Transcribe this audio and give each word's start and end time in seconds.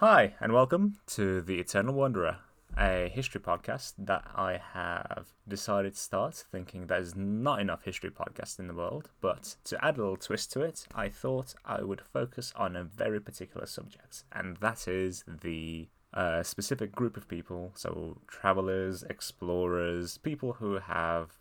Hi, 0.00 0.32
and 0.40 0.54
welcome 0.54 0.96
to 1.08 1.42
The 1.42 1.60
Eternal 1.60 1.92
Wanderer, 1.92 2.38
a 2.74 3.10
history 3.12 3.42
podcast 3.42 3.92
that 3.98 4.24
I 4.34 4.58
have 4.72 5.34
decided 5.46 5.92
to 5.92 6.00
start 6.00 6.42
thinking 6.50 6.86
there's 6.86 7.14
not 7.14 7.60
enough 7.60 7.84
history 7.84 8.08
podcasts 8.08 8.58
in 8.58 8.66
the 8.66 8.72
world, 8.72 9.10
but 9.20 9.56
to 9.64 9.84
add 9.84 9.98
a 9.98 10.00
little 10.00 10.16
twist 10.16 10.52
to 10.52 10.62
it, 10.62 10.86
I 10.94 11.10
thought 11.10 11.54
I 11.66 11.82
would 11.82 12.00
focus 12.00 12.50
on 12.56 12.76
a 12.76 12.82
very 12.82 13.20
particular 13.20 13.66
subject, 13.66 14.24
and 14.32 14.56
that 14.62 14.88
is 14.88 15.22
the 15.28 15.88
uh, 16.14 16.44
specific 16.44 16.92
group 16.92 17.18
of 17.18 17.28
people, 17.28 17.72
so 17.74 18.22
travelers, 18.26 19.02
explorers, 19.02 20.16
people 20.16 20.54
who 20.54 20.78
have 20.78 21.32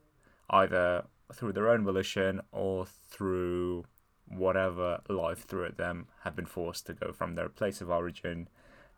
either 0.50 1.06
through 1.34 1.54
their 1.54 1.70
own 1.70 1.86
volition 1.86 2.42
or 2.52 2.86
through 2.86 3.86
whatever 4.30 5.02
life 5.10 5.46
threw 5.46 5.66
at 5.66 5.78
them 5.78 6.08
have 6.24 6.36
been 6.36 6.46
forced 6.46 6.86
to 6.88 6.94
go 6.94 7.12
from 7.12 7.36
their 7.36 7.50
place 7.50 7.82
of 7.82 7.90
origin 7.90 8.48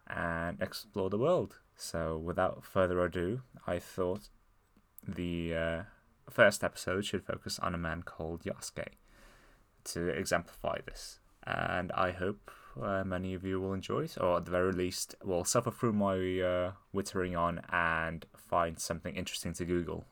and 0.08 0.62
explore 0.62 1.10
the 1.10 1.18
world. 1.18 1.58
So, 1.76 2.18
without 2.18 2.64
further 2.64 3.04
ado, 3.04 3.42
I 3.66 3.80
thought 3.80 4.30
the 5.08 5.56
uh, 5.56 5.82
first 6.30 6.64
episode 6.64 7.06
should 7.06 7.26
focus 7.26 7.60
on 7.60 7.74
a 7.74 7.78
man 7.78 8.04
called 8.04 8.44
Yasuke 8.44 8.98
to 9.86 10.10
exemplify 10.10 10.80
this. 10.86 11.20
And 11.44 11.92
I 11.94 12.12
hope 12.12 12.52
uh, 12.80 13.04
many 13.04 13.34
of 13.34 13.44
you 13.44 13.60
will 13.60 13.74
enjoy 13.74 14.02
it, 14.04 14.18
or 14.20 14.38
at 14.38 14.46
the 14.46 14.52
very 14.52 14.72
least, 14.72 15.16
will 15.24 15.44
suffer 15.44 15.72
through 15.72 15.94
my 15.94 16.16
uh, 16.16 16.72
wittering 16.94 17.38
on 17.38 17.62
and 17.72 18.26
find 18.38 18.80
something 18.80 19.16
interesting 19.16 19.54
to 19.54 19.66
Google 19.66 20.06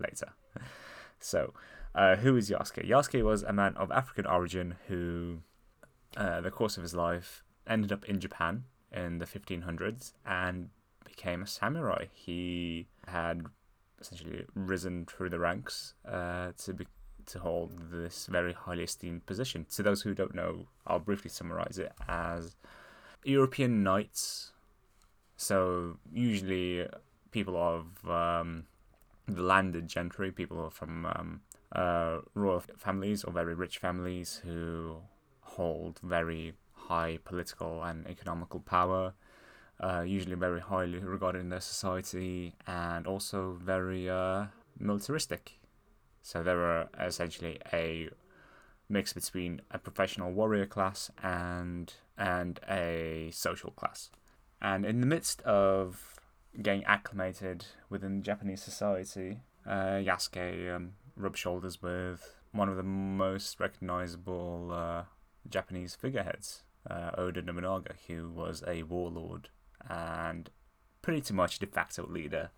later. 0.00 0.32
so, 1.20 1.54
uh, 1.94 2.16
who 2.16 2.36
is 2.36 2.50
Yasuke? 2.50 2.88
Yasuke 2.88 3.22
was 3.22 3.42
a 3.42 3.52
man 3.52 3.76
of 3.76 3.90
African 3.90 4.26
origin 4.26 4.76
who, 4.88 5.38
uh, 6.16 6.40
the 6.40 6.50
course 6.50 6.76
of 6.76 6.82
his 6.82 6.94
life, 6.94 7.44
ended 7.66 7.92
up 7.92 8.04
in 8.04 8.20
Japan 8.20 8.64
in 8.92 9.18
the 9.18 9.26
1500s 9.26 10.12
and 10.26 10.70
became 11.04 11.42
a 11.42 11.46
samurai. 11.46 12.06
He 12.12 12.86
had 13.06 13.46
essentially 14.00 14.44
risen 14.54 15.06
through 15.06 15.30
the 15.30 15.38
ranks 15.38 15.94
uh, 16.06 16.52
to 16.58 16.74
be, 16.74 16.86
to 17.26 17.38
hold 17.38 17.90
this 17.90 18.26
very 18.26 18.52
highly 18.52 18.84
esteemed 18.84 19.24
position. 19.26 19.66
To 19.74 19.82
those 19.82 20.02
who 20.02 20.14
don't 20.14 20.34
know, 20.34 20.66
I'll 20.86 20.98
briefly 20.98 21.30
summarize 21.30 21.78
it 21.78 21.92
as 22.08 22.56
European 23.24 23.82
knights. 23.82 24.52
So 25.36 25.98
usually 26.12 26.86
people 27.30 27.56
of 27.56 28.08
um, 28.08 28.64
the 29.26 29.42
landed 29.42 29.88
gentry, 29.88 30.30
people 30.30 30.70
from 30.70 31.06
um, 31.06 31.40
uh, 31.74 32.18
royal 32.34 32.62
families 32.76 33.24
or 33.24 33.32
very 33.32 33.54
rich 33.54 33.78
families 33.78 34.40
who 34.44 34.96
hold 35.40 35.98
very 36.02 36.54
high 36.72 37.18
political 37.24 37.82
and 37.82 38.06
economical 38.06 38.60
power, 38.60 39.14
uh, 39.80 40.02
usually 40.06 40.36
very 40.36 40.60
highly 40.60 40.98
regarded 40.98 41.40
in 41.40 41.48
their 41.48 41.60
society, 41.60 42.54
and 42.66 43.06
also 43.06 43.58
very 43.62 44.08
uh, 44.08 44.46
militaristic. 44.78 45.58
So 46.22 46.42
they 46.42 46.54
were 46.54 46.88
essentially 46.98 47.60
a 47.72 48.08
mix 48.88 49.12
between 49.12 49.60
a 49.70 49.78
professional 49.78 50.32
warrior 50.32 50.66
class 50.66 51.10
and 51.22 51.92
and 52.16 52.60
a 52.68 53.30
social 53.32 53.70
class. 53.72 54.10
And 54.60 54.86
in 54.86 55.00
the 55.00 55.06
midst 55.06 55.42
of 55.42 56.20
getting 56.62 56.84
acclimated 56.84 57.66
within 57.90 58.22
Japanese 58.22 58.62
society, 58.62 59.40
uh, 59.66 59.98
Yasuke 59.98 60.74
um, 60.74 60.92
rubbed 61.16 61.38
shoulders 61.38 61.82
with 61.82 62.34
one 62.52 62.68
of 62.68 62.76
the 62.76 62.82
most 62.82 63.58
recognizable 63.60 64.70
uh, 64.72 65.02
Japanese 65.48 65.94
figureheads, 65.94 66.62
uh, 66.88 67.10
Oda 67.16 67.42
Nobunaga, 67.42 67.94
who 68.06 68.30
was 68.30 68.62
a 68.66 68.82
warlord 68.84 69.48
and 69.88 70.50
pretty 71.02 71.34
much 71.34 71.58
de 71.58 71.66
facto 71.66 72.06
leader 72.06 72.50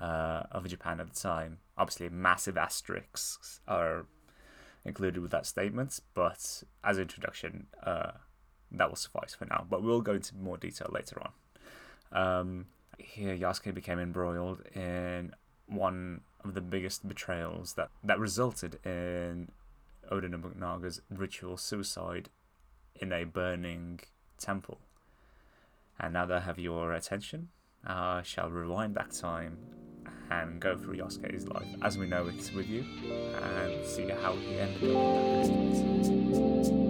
uh, 0.00 0.44
of 0.50 0.68
Japan 0.68 1.00
at 1.00 1.12
the 1.12 1.18
time. 1.18 1.58
Obviously, 1.76 2.08
massive 2.08 2.56
asterisks 2.56 3.60
are 3.66 4.06
included 4.84 5.20
with 5.20 5.30
that 5.30 5.46
statement, 5.46 6.00
but 6.14 6.62
as 6.84 6.98
introduction, 6.98 7.66
uh, 7.84 8.12
that 8.70 8.88
will 8.88 8.96
suffice 8.96 9.34
for 9.34 9.44
now. 9.46 9.66
But 9.68 9.82
we'll 9.82 10.00
go 10.00 10.14
into 10.14 10.36
more 10.36 10.56
detail 10.56 10.90
later 10.92 11.22
on. 11.22 11.32
Um, 12.12 12.66
here, 12.98 13.36
Yasuke 13.36 13.74
became 13.74 13.98
embroiled 13.98 14.62
in 14.74 15.34
one 15.66 16.20
of 16.44 16.54
the 16.54 16.60
biggest 16.60 17.06
betrayals 17.06 17.74
that, 17.74 17.90
that 18.02 18.18
resulted 18.18 18.78
in 18.84 19.50
Oda 20.10 20.28
Nobunaga's 20.28 21.00
ritual 21.10 21.56
suicide 21.56 22.28
in 22.96 23.12
a 23.12 23.24
burning 23.24 24.00
temple. 24.38 24.78
And 25.98 26.12
now 26.14 26.26
that 26.26 26.36
I 26.36 26.40
have 26.40 26.58
your 26.58 26.92
attention, 26.92 27.48
I 27.84 28.22
shall 28.22 28.50
rewind 28.50 28.94
back 28.94 29.10
time 29.12 29.58
and 30.30 30.60
go 30.60 30.76
through 30.76 30.96
Yasuke's 30.96 31.46
life 31.46 31.68
as 31.82 31.98
we 31.98 32.06
know 32.06 32.26
it 32.26 32.50
with 32.54 32.68
you 32.68 32.84
and 33.42 33.84
see 33.84 34.08
how 34.08 34.32
he 34.34 34.58
ended 34.58 34.96
up 34.96 35.44
in 35.44 36.32
that 36.32 36.81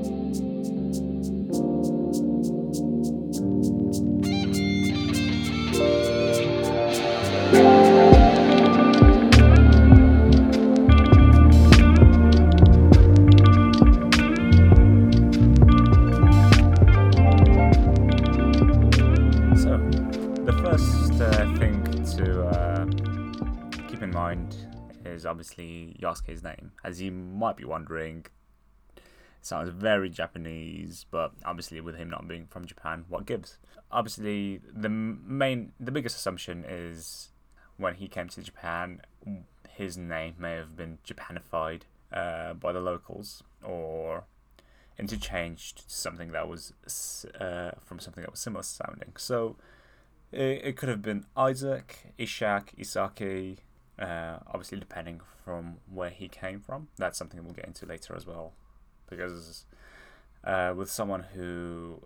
in 24.12 24.18
mind 24.18 24.56
is 25.04 25.24
obviously 25.24 25.96
Yasuke's 26.00 26.42
name. 26.42 26.72
As 26.84 27.00
you 27.00 27.10
might 27.10 27.56
be 27.56 27.64
wondering, 27.64 28.26
sounds 29.40 29.70
very 29.70 30.10
Japanese, 30.10 31.06
but 31.10 31.32
obviously 31.44 31.80
with 31.80 31.96
him 31.96 32.10
not 32.10 32.28
being 32.28 32.46
from 32.46 32.66
Japan, 32.66 33.04
what 33.08 33.26
gives? 33.26 33.58
Obviously, 33.90 34.60
the 34.70 34.88
main, 34.88 35.72
the 35.80 35.90
biggest 35.90 36.16
assumption 36.16 36.64
is 36.68 37.30
when 37.76 37.94
he 37.94 38.06
came 38.06 38.28
to 38.28 38.42
Japan, 38.42 39.00
his 39.68 39.96
name 39.96 40.34
may 40.38 40.52
have 40.52 40.76
been 40.76 40.98
Japanified 41.06 41.82
uh, 42.12 42.52
by 42.54 42.72
the 42.72 42.80
locals, 42.80 43.42
or 43.62 44.24
interchanged 44.98 45.88
to 45.88 45.94
something 45.94 46.32
that 46.32 46.46
was 46.48 46.74
uh, 47.40 47.70
from 47.80 47.98
something 47.98 48.22
that 48.22 48.30
was 48.30 48.40
similar 48.40 48.62
sounding. 48.62 49.12
So 49.16 49.56
it, 50.30 50.60
it 50.64 50.76
could 50.76 50.90
have 50.90 51.02
been 51.02 51.24
Isaac, 51.36 52.14
Ishak, 52.18 52.76
Isaki, 52.78 53.58
uh, 54.02 54.38
obviously 54.48 54.78
depending 54.78 55.20
from 55.44 55.76
where 55.90 56.10
he 56.10 56.28
came 56.28 56.60
from. 56.60 56.88
That's 56.98 57.16
something 57.18 57.42
we'll 57.42 57.54
get 57.54 57.66
into 57.66 57.86
later 57.86 58.14
as 58.16 58.26
well, 58.26 58.52
because 59.08 59.64
uh, 60.44 60.74
with 60.76 60.90
someone 60.90 61.24
who 61.34 62.02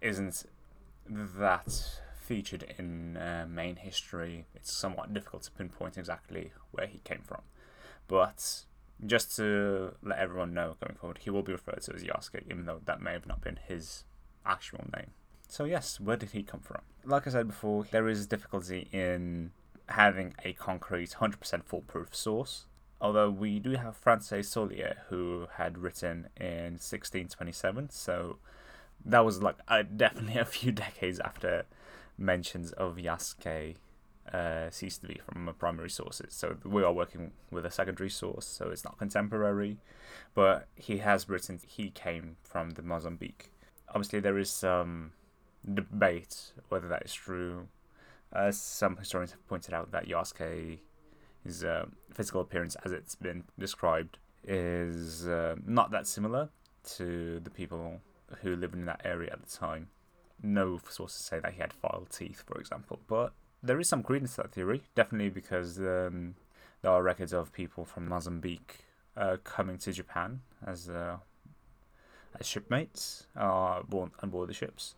isn't 0.00 0.44
that 1.08 2.00
featured 2.18 2.74
in 2.78 3.16
uh, 3.18 3.46
main 3.48 3.76
history, 3.76 4.46
it's 4.54 4.72
somewhat 4.72 5.12
difficult 5.12 5.42
to 5.44 5.50
pinpoint 5.50 5.98
exactly 5.98 6.52
where 6.70 6.86
he 6.86 6.98
came 7.04 7.20
from. 7.22 7.42
But 8.08 8.64
just 9.04 9.36
to 9.36 9.94
let 10.02 10.18
everyone 10.18 10.54
know 10.54 10.76
going 10.80 10.96
forward, 10.96 11.18
he 11.18 11.30
will 11.30 11.42
be 11.42 11.52
referred 11.52 11.82
to 11.82 11.94
as 11.94 12.02
Yasuke, 12.02 12.42
even 12.50 12.64
though 12.64 12.80
that 12.84 13.02
may 13.02 13.12
have 13.12 13.26
not 13.26 13.42
been 13.42 13.58
his 13.68 14.04
actual 14.46 14.84
name. 14.96 15.10
So, 15.48 15.64
yes, 15.64 16.00
where 16.00 16.16
did 16.16 16.30
he 16.30 16.42
come 16.42 16.60
from? 16.60 16.80
Like 17.04 17.26
I 17.26 17.30
said 17.30 17.46
before, 17.46 17.84
there 17.90 18.08
is 18.08 18.26
difficulty 18.26 18.88
in 18.92 19.50
having 19.88 20.34
a 20.44 20.52
concrete 20.54 21.16
100% 21.20 21.64
foolproof 21.64 22.14
source. 22.14 22.66
Although 23.00 23.30
we 23.30 23.58
do 23.58 23.72
have 23.72 23.96
Francis 23.96 24.52
Solier, 24.54 24.96
who 25.08 25.46
had 25.56 25.78
written 25.78 26.28
in 26.38 26.78
1627, 26.80 27.90
so 27.90 28.38
that 29.04 29.24
was 29.24 29.42
like 29.42 29.56
uh, 29.68 29.82
definitely 29.82 30.38
a 30.38 30.44
few 30.44 30.72
decades 30.72 31.20
after 31.20 31.66
mentions 32.16 32.72
of 32.72 32.96
Yasuke 32.96 33.74
uh, 34.32 34.70
ceased 34.70 35.02
to 35.02 35.08
be 35.08 35.20
from 35.26 35.52
primary 35.58 35.90
sources. 35.90 36.34
So 36.34 36.56
we 36.64 36.82
are 36.82 36.92
working 36.92 37.32
with 37.50 37.66
a 37.66 37.70
secondary 37.70 38.10
source, 38.10 38.46
so 38.46 38.70
it's 38.70 38.84
not 38.84 38.98
contemporary. 38.98 39.78
But 40.34 40.66
he 40.76 40.98
has 40.98 41.28
written 41.28 41.60
he 41.66 41.90
came 41.90 42.36
from 42.42 42.70
the 42.70 42.82
Mozambique. 42.82 43.50
Obviously, 43.88 44.20
there 44.20 44.38
is 44.38 44.50
some 44.50 45.12
debate 45.72 46.52
whether 46.68 46.88
that 46.88 47.02
is 47.04 47.14
true. 47.14 47.68
Uh, 48.34 48.50
some 48.50 48.96
historians 48.96 49.30
have 49.30 49.46
pointed 49.46 49.72
out 49.72 49.92
that 49.92 50.06
Yasuke, 50.06 50.80
uh, 51.64 51.84
physical 52.12 52.40
appearance 52.40 52.76
as 52.84 52.92
it's 52.92 53.14
been 53.14 53.44
described, 53.58 54.18
is 54.46 55.26
uh, 55.28 55.54
not 55.64 55.90
that 55.92 56.06
similar 56.06 56.48
to 56.96 57.40
the 57.42 57.50
people 57.50 58.00
who 58.42 58.56
lived 58.56 58.74
in 58.74 58.84
that 58.86 59.00
area 59.04 59.30
at 59.32 59.42
the 59.42 59.56
time. 59.56 59.88
No 60.42 60.80
sources 60.88 61.24
say 61.24 61.38
that 61.38 61.54
he 61.54 61.60
had 61.60 61.72
filed 61.72 62.10
teeth, 62.10 62.42
for 62.46 62.58
example, 62.58 63.00
but 63.06 63.32
there 63.62 63.78
is 63.80 63.88
some 63.88 64.02
credence 64.02 64.34
to 64.34 64.42
that 64.42 64.52
theory, 64.52 64.82
definitely 64.94 65.30
because 65.30 65.78
um, 65.78 66.34
there 66.82 66.90
are 66.90 67.02
records 67.02 67.32
of 67.32 67.52
people 67.52 67.84
from 67.84 68.08
Mozambique 68.08 68.84
uh, 69.16 69.36
coming 69.44 69.78
to 69.78 69.92
Japan 69.92 70.40
as 70.66 70.90
uh, 70.90 71.16
as 72.38 72.46
shipmates, 72.46 73.26
uh, 73.36 73.82
born 73.82 74.10
on 74.22 74.30
board 74.30 74.48
the 74.48 74.54
ships. 74.54 74.96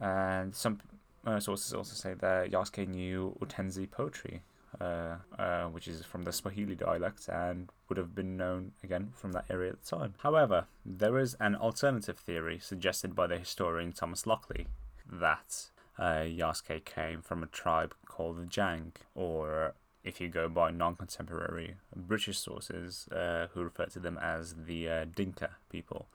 And 0.00 0.54
some 0.54 0.80
uh, 1.26 1.40
sources 1.40 1.74
also 1.74 1.94
say 1.94 2.14
that 2.14 2.50
Yasuke 2.50 2.88
knew 2.88 3.36
Utenzi 3.40 3.90
poetry, 3.90 4.42
uh, 4.80 5.16
uh, 5.38 5.64
which 5.64 5.88
is 5.88 6.04
from 6.04 6.22
the 6.22 6.32
Swahili 6.32 6.74
dialect 6.74 7.28
and 7.28 7.70
would 7.88 7.98
have 7.98 8.14
been 8.14 8.36
known 8.36 8.72
again 8.82 9.12
from 9.14 9.32
that 9.32 9.44
area 9.50 9.72
at 9.72 9.82
the 9.82 9.96
time. 9.96 10.14
However, 10.18 10.66
there 10.84 11.18
is 11.18 11.36
an 11.40 11.56
alternative 11.56 12.18
theory 12.18 12.58
suggested 12.58 13.14
by 13.14 13.26
the 13.26 13.38
historian 13.38 13.92
Thomas 13.92 14.26
Lockley 14.26 14.66
that 15.10 15.70
uh, 15.98 16.24
Yasuke 16.24 16.84
came 16.84 17.20
from 17.20 17.42
a 17.42 17.46
tribe 17.46 17.94
called 18.06 18.38
the 18.38 18.46
Jang, 18.46 18.92
or 19.14 19.74
if 20.02 20.20
you 20.20 20.28
go 20.28 20.48
by 20.48 20.70
non 20.70 20.96
contemporary 20.96 21.74
British 21.94 22.38
sources, 22.38 23.06
uh, 23.08 23.48
who 23.52 23.62
refer 23.62 23.86
to 23.86 24.00
them 24.00 24.18
as 24.22 24.54
the 24.66 24.88
uh, 24.88 25.04
Dinka 25.14 25.50
people. 25.68 26.06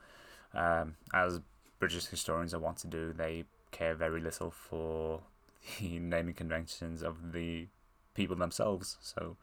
Um, 0.53 0.95
as 1.13 1.41
British 1.79 2.05
historians 2.05 2.53
are 2.53 2.59
wont 2.59 2.77
to 2.79 2.87
do, 2.87 3.13
they 3.13 3.43
care 3.75 3.95
very 3.95 4.21
little 4.21 4.51
for 4.51 5.21
the 5.79 5.99
naming 5.99 6.33
conventions 6.33 7.03
of 7.03 7.33
the 7.33 7.67
people 8.13 8.35
themselves. 8.35 8.97
So 9.01 9.37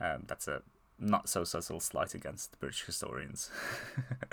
um, 0.00 0.24
that's 0.26 0.48
a 0.48 0.62
not 1.00 1.28
so 1.28 1.44
subtle 1.44 1.78
slight 1.78 2.14
against 2.14 2.50
the 2.50 2.56
British 2.56 2.84
historians. 2.84 3.50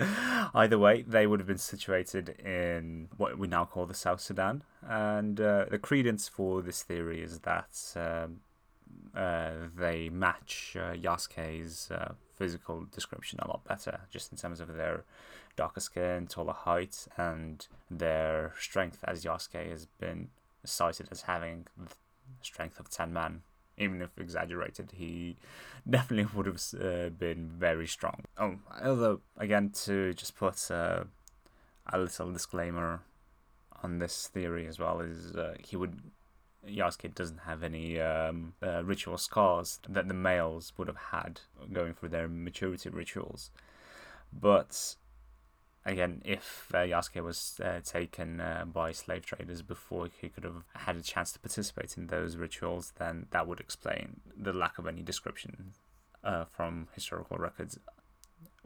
Either 0.54 0.78
way, 0.78 1.02
they 1.02 1.26
would 1.26 1.38
have 1.38 1.46
been 1.46 1.58
situated 1.58 2.30
in 2.40 3.08
what 3.16 3.38
we 3.38 3.46
now 3.46 3.64
call 3.64 3.86
the 3.86 3.94
South 3.94 4.20
Sudan, 4.20 4.62
and 4.82 5.40
uh, 5.40 5.66
the 5.70 5.78
credence 5.78 6.28
for 6.28 6.62
this 6.62 6.82
theory 6.82 7.22
is 7.22 7.40
that 7.40 7.94
um, 7.94 8.40
uh, 9.14 9.52
they 9.76 10.08
match 10.08 10.76
uh, 10.78 10.92
Yasuke's 10.92 11.90
uh, 11.90 12.14
physical 12.36 12.86
description 12.92 13.38
a 13.42 13.48
lot 13.48 13.64
better, 13.64 14.00
just 14.10 14.32
in 14.32 14.38
terms 14.38 14.60
of 14.60 14.76
their 14.76 15.04
darker 15.56 15.80
skin, 15.80 16.26
taller 16.26 16.52
height, 16.52 17.08
and 17.16 17.66
their 17.90 18.52
strength, 18.58 18.98
as 19.04 19.24
Yasuke 19.24 19.70
has 19.70 19.86
been 19.86 20.28
cited 20.64 21.08
as 21.10 21.22
having 21.22 21.66
the 21.76 21.88
strength 22.42 22.78
of 22.80 22.90
10 22.90 23.12
men 23.12 23.42
even 23.78 24.00
if 24.00 24.10
exaggerated, 24.18 24.92
he 24.94 25.36
definitely 25.88 26.26
would 26.34 26.46
have 26.46 26.62
uh, 26.80 27.08
been 27.10 27.50
very 27.58 27.86
strong. 27.86 28.24
Oh, 28.38 28.56
although 28.82 29.20
again, 29.36 29.70
to 29.84 30.14
just 30.14 30.36
put 30.36 30.70
uh, 30.70 31.04
a 31.92 31.98
little 31.98 32.32
disclaimer 32.32 33.00
on 33.82 33.98
this 33.98 34.28
theory 34.28 34.66
as 34.66 34.78
well 34.78 35.00
is 35.00 35.36
uh, 35.36 35.54
he 35.58 35.76
would 35.76 36.00
Yasuke 36.66 37.14
doesn't 37.14 37.40
have 37.40 37.62
any 37.62 38.00
um, 38.00 38.54
uh, 38.60 38.82
ritual 38.82 39.18
scars 39.18 39.78
that 39.88 40.08
the 40.08 40.14
males 40.14 40.72
would 40.76 40.88
have 40.88 40.96
had 41.12 41.40
going 41.72 41.94
through 41.94 42.08
their 42.08 42.26
maturity 42.26 42.88
rituals, 42.88 43.50
but 44.32 44.96
again, 45.86 46.20
if 46.24 46.68
uh, 46.74 46.78
Yasuke 46.78 47.22
was 47.22 47.60
uh, 47.64 47.80
taken 47.84 48.40
uh, 48.40 48.64
by 48.70 48.92
slave 48.92 49.24
traders 49.24 49.62
before 49.62 50.08
he 50.20 50.28
could 50.28 50.44
have 50.44 50.64
had 50.74 50.96
a 50.96 51.00
chance 51.00 51.32
to 51.32 51.38
participate 51.38 51.96
in 51.96 52.08
those 52.08 52.36
rituals, 52.36 52.92
then 52.98 53.26
that 53.30 53.46
would 53.46 53.60
explain 53.60 54.20
the 54.36 54.52
lack 54.52 54.78
of 54.78 54.86
any 54.86 55.02
description 55.02 55.72
uh, 56.24 56.44
from 56.44 56.88
historical 56.92 57.38
records 57.38 57.78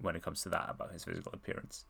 when 0.01 0.17
it 0.17 0.23
comes 0.23 0.43
to 0.43 0.49
that 0.49 0.67
about 0.71 0.93
his 0.93 1.05
physical 1.05 1.33
appearance. 1.33 1.85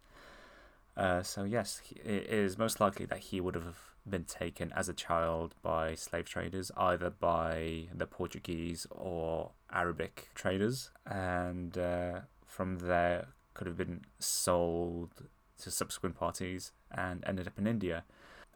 Uh, 0.96 1.22
so 1.22 1.44
yes, 1.44 1.80
it 2.04 2.26
is 2.26 2.58
most 2.58 2.80
likely 2.80 3.06
that 3.06 3.20
he 3.20 3.40
would 3.40 3.54
have 3.54 3.78
been 4.08 4.24
taken 4.24 4.72
as 4.74 4.88
a 4.88 4.92
child 4.92 5.54
by 5.62 5.94
slave 5.94 6.28
traders, 6.28 6.72
either 6.76 7.08
by 7.08 7.84
the 7.94 8.06
Portuguese 8.06 8.86
or 8.90 9.52
Arabic 9.72 10.28
traders, 10.34 10.90
and 11.06 11.78
uh, 11.78 12.20
from 12.44 12.78
there 12.78 13.28
could 13.54 13.66
have 13.66 13.76
been 13.76 14.02
sold 14.18 15.10
to 15.58 15.70
subsequent 15.70 16.16
parties 16.16 16.72
and 16.90 17.22
ended 17.26 17.46
up 17.46 17.58
in 17.58 17.66
India, 17.66 18.04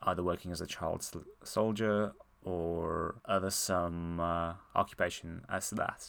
either 0.02 0.22
working 0.22 0.52
as 0.52 0.60
a 0.60 0.66
child 0.66 1.08
soldier 1.42 2.12
or 2.42 3.16
other 3.24 3.50
some 3.50 4.20
uh, 4.20 4.54
occupation 4.74 5.44
as 5.48 5.70
that. 5.70 6.08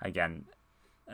Again, 0.00 0.44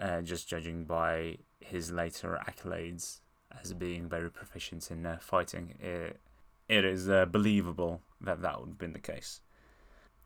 uh, 0.00 0.20
just 0.22 0.48
judging 0.48 0.84
by 0.84 1.38
his 1.60 1.92
later 1.92 2.38
accolades 2.46 3.20
as 3.62 3.72
being 3.72 4.08
very 4.08 4.31
proficient 4.31 4.90
in 4.90 5.06
uh, 5.06 5.19
fighting, 5.20 5.75
it, 5.81 6.20
it 6.69 6.84
is 6.84 7.08
uh, 7.08 7.25
believable 7.26 8.02
that 8.20 8.42
that 8.42 8.60
would 8.60 8.70
have 8.70 8.78
been 8.78 8.92
the 8.92 8.98
case. 8.98 9.40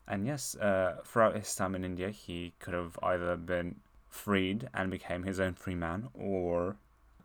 And 0.07 0.27
yes, 0.27 0.57
uh, 0.57 0.97
throughout 1.05 1.37
his 1.37 1.55
time 1.55 1.75
in 1.75 1.85
India, 1.85 2.09
he 2.11 2.55
could 2.59 2.73
have 2.73 2.99
either 3.03 3.37
been 3.37 3.81
freed 4.09 4.69
and 4.75 4.91
became 4.91 5.23
his 5.23 5.41
own 5.41 5.55
free 5.55 5.75
man, 5.75 6.09
or 6.15 6.77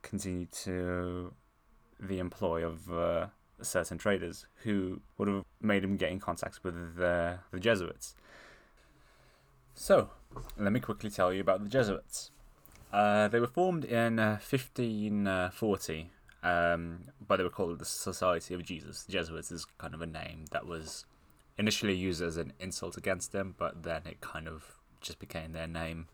continued 0.01 0.51
to 0.51 1.33
the 1.99 2.19
employ 2.19 2.65
of 2.65 2.91
uh, 2.91 3.27
certain 3.61 3.97
traders 3.97 4.45
who 4.63 5.01
would 5.17 5.27
have 5.27 5.43
made 5.61 5.83
him 5.83 5.97
get 5.97 6.11
in 6.11 6.19
contact 6.19 6.59
with 6.63 6.95
the, 6.97 7.39
the 7.51 7.59
Jesuits. 7.59 8.15
So, 9.73 10.09
let 10.57 10.71
me 10.71 10.79
quickly 10.79 11.09
tell 11.09 11.33
you 11.33 11.41
about 11.41 11.63
the 11.63 11.69
Jesuits. 11.69 12.31
Uh, 12.91 13.27
they 13.27 13.39
were 13.39 13.47
formed 13.47 13.85
in 13.85 14.19
uh, 14.19 14.39
1540, 14.47 16.11
um, 16.43 16.99
but 17.27 17.37
they 17.37 17.43
were 17.43 17.49
called 17.49 17.79
the 17.79 17.85
Society 17.85 18.53
of 18.53 18.63
Jesus. 18.63 19.03
The 19.03 19.13
Jesuits 19.13 19.51
is 19.51 19.65
kind 19.79 19.95
of 19.95 20.01
a 20.01 20.05
name 20.05 20.45
that 20.51 20.67
was 20.67 21.05
initially 21.57 21.95
used 21.95 22.21
as 22.21 22.37
an 22.37 22.53
insult 22.59 22.97
against 22.97 23.31
them, 23.31 23.55
but 23.57 23.83
then 23.83 24.03
it 24.05 24.21
kind 24.21 24.47
of 24.47 24.75
just 25.01 25.19
became 25.19 25.53
their 25.53 25.67
name 25.67 26.07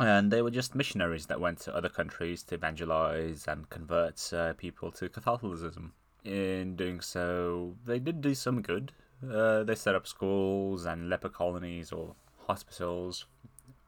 and 0.00 0.30
they 0.30 0.42
were 0.42 0.50
just 0.50 0.74
missionaries 0.74 1.26
that 1.26 1.40
went 1.40 1.60
to 1.60 1.74
other 1.74 1.88
countries 1.88 2.42
to 2.44 2.56
evangelize 2.56 3.46
and 3.46 3.70
convert 3.70 4.32
uh, 4.32 4.52
people 4.54 4.90
to 4.92 5.08
Catholicism. 5.08 5.92
In 6.24 6.74
doing 6.74 7.00
so, 7.00 7.76
they 7.84 7.98
did 7.98 8.20
do 8.20 8.34
some 8.34 8.62
good. 8.62 8.92
Uh, 9.22 9.62
they 9.62 9.74
set 9.74 9.94
up 9.94 10.06
schools 10.06 10.84
and 10.84 11.08
leper 11.08 11.28
colonies 11.28 11.92
or 11.92 12.14
hospitals. 12.46 13.26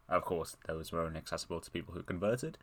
Of 0.08 0.22
course, 0.22 0.56
those 0.66 0.92
were 0.92 1.02
only 1.02 1.18
accessible 1.18 1.60
to 1.60 1.70
people 1.70 1.94
who 1.94 2.02
converted, 2.02 2.58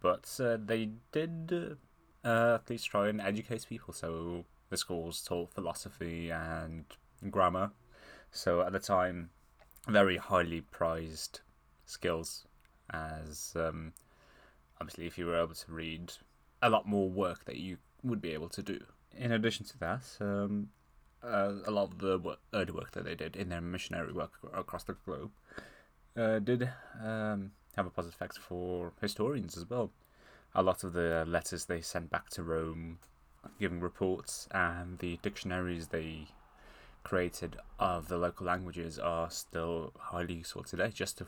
but 0.00 0.28
uh, 0.42 0.56
they 0.62 0.90
did 1.12 1.76
uh, 2.24 2.54
at 2.54 2.68
least 2.68 2.90
try 2.90 3.08
and 3.08 3.20
educate 3.20 3.66
people. 3.68 3.94
So 3.94 4.44
the 4.70 4.76
schools 4.76 5.22
taught 5.22 5.52
philosophy 5.54 6.30
and 6.30 6.84
grammar. 7.30 7.70
So 8.32 8.62
at 8.62 8.72
the 8.72 8.80
time, 8.80 9.30
very 9.86 10.16
highly 10.16 10.62
prized 10.62 11.40
skills 11.86 12.46
as 12.90 13.54
um, 13.56 13.92
obviously 14.80 15.06
if 15.06 15.18
you 15.18 15.26
were 15.26 15.40
able 15.40 15.54
to 15.54 15.72
read 15.72 16.12
a 16.62 16.70
lot 16.70 16.86
more 16.86 17.08
work 17.08 17.44
that 17.44 17.56
you 17.56 17.78
would 18.02 18.20
be 18.20 18.32
able 18.32 18.48
to 18.48 18.62
do. 18.62 18.80
In 19.16 19.32
addition 19.32 19.64
to 19.66 19.78
that, 19.78 20.02
um, 20.20 20.68
uh, 21.22 21.52
a 21.66 21.70
lot 21.70 21.84
of 21.84 21.98
the 21.98 22.18
work, 22.18 22.38
early 22.52 22.72
work 22.72 22.92
that 22.92 23.04
they 23.04 23.14
did 23.14 23.36
in 23.36 23.48
their 23.48 23.60
missionary 23.60 24.12
work 24.12 24.32
across 24.52 24.84
the 24.84 24.96
globe 25.04 25.30
uh, 26.16 26.38
did 26.38 26.70
um, 27.02 27.52
have 27.76 27.86
a 27.86 27.90
positive 27.90 28.14
effect 28.14 28.38
for 28.38 28.92
historians 29.00 29.56
as 29.56 29.68
well. 29.68 29.90
A 30.54 30.62
lot 30.62 30.84
of 30.84 30.92
the 30.92 31.24
letters 31.26 31.64
they 31.64 31.80
sent 31.80 32.10
back 32.10 32.30
to 32.30 32.42
Rome, 32.42 32.98
giving 33.58 33.80
reports, 33.80 34.48
and 34.52 34.98
the 34.98 35.18
dictionaries 35.22 35.88
they 35.88 36.28
created 37.02 37.56
of 37.78 38.08
the 38.08 38.16
local 38.16 38.46
languages 38.46 38.98
are 38.98 39.30
still 39.30 39.92
highly 39.98 40.34
useful 40.34 40.62
today, 40.62 40.90
just 40.94 41.18
to 41.18 41.26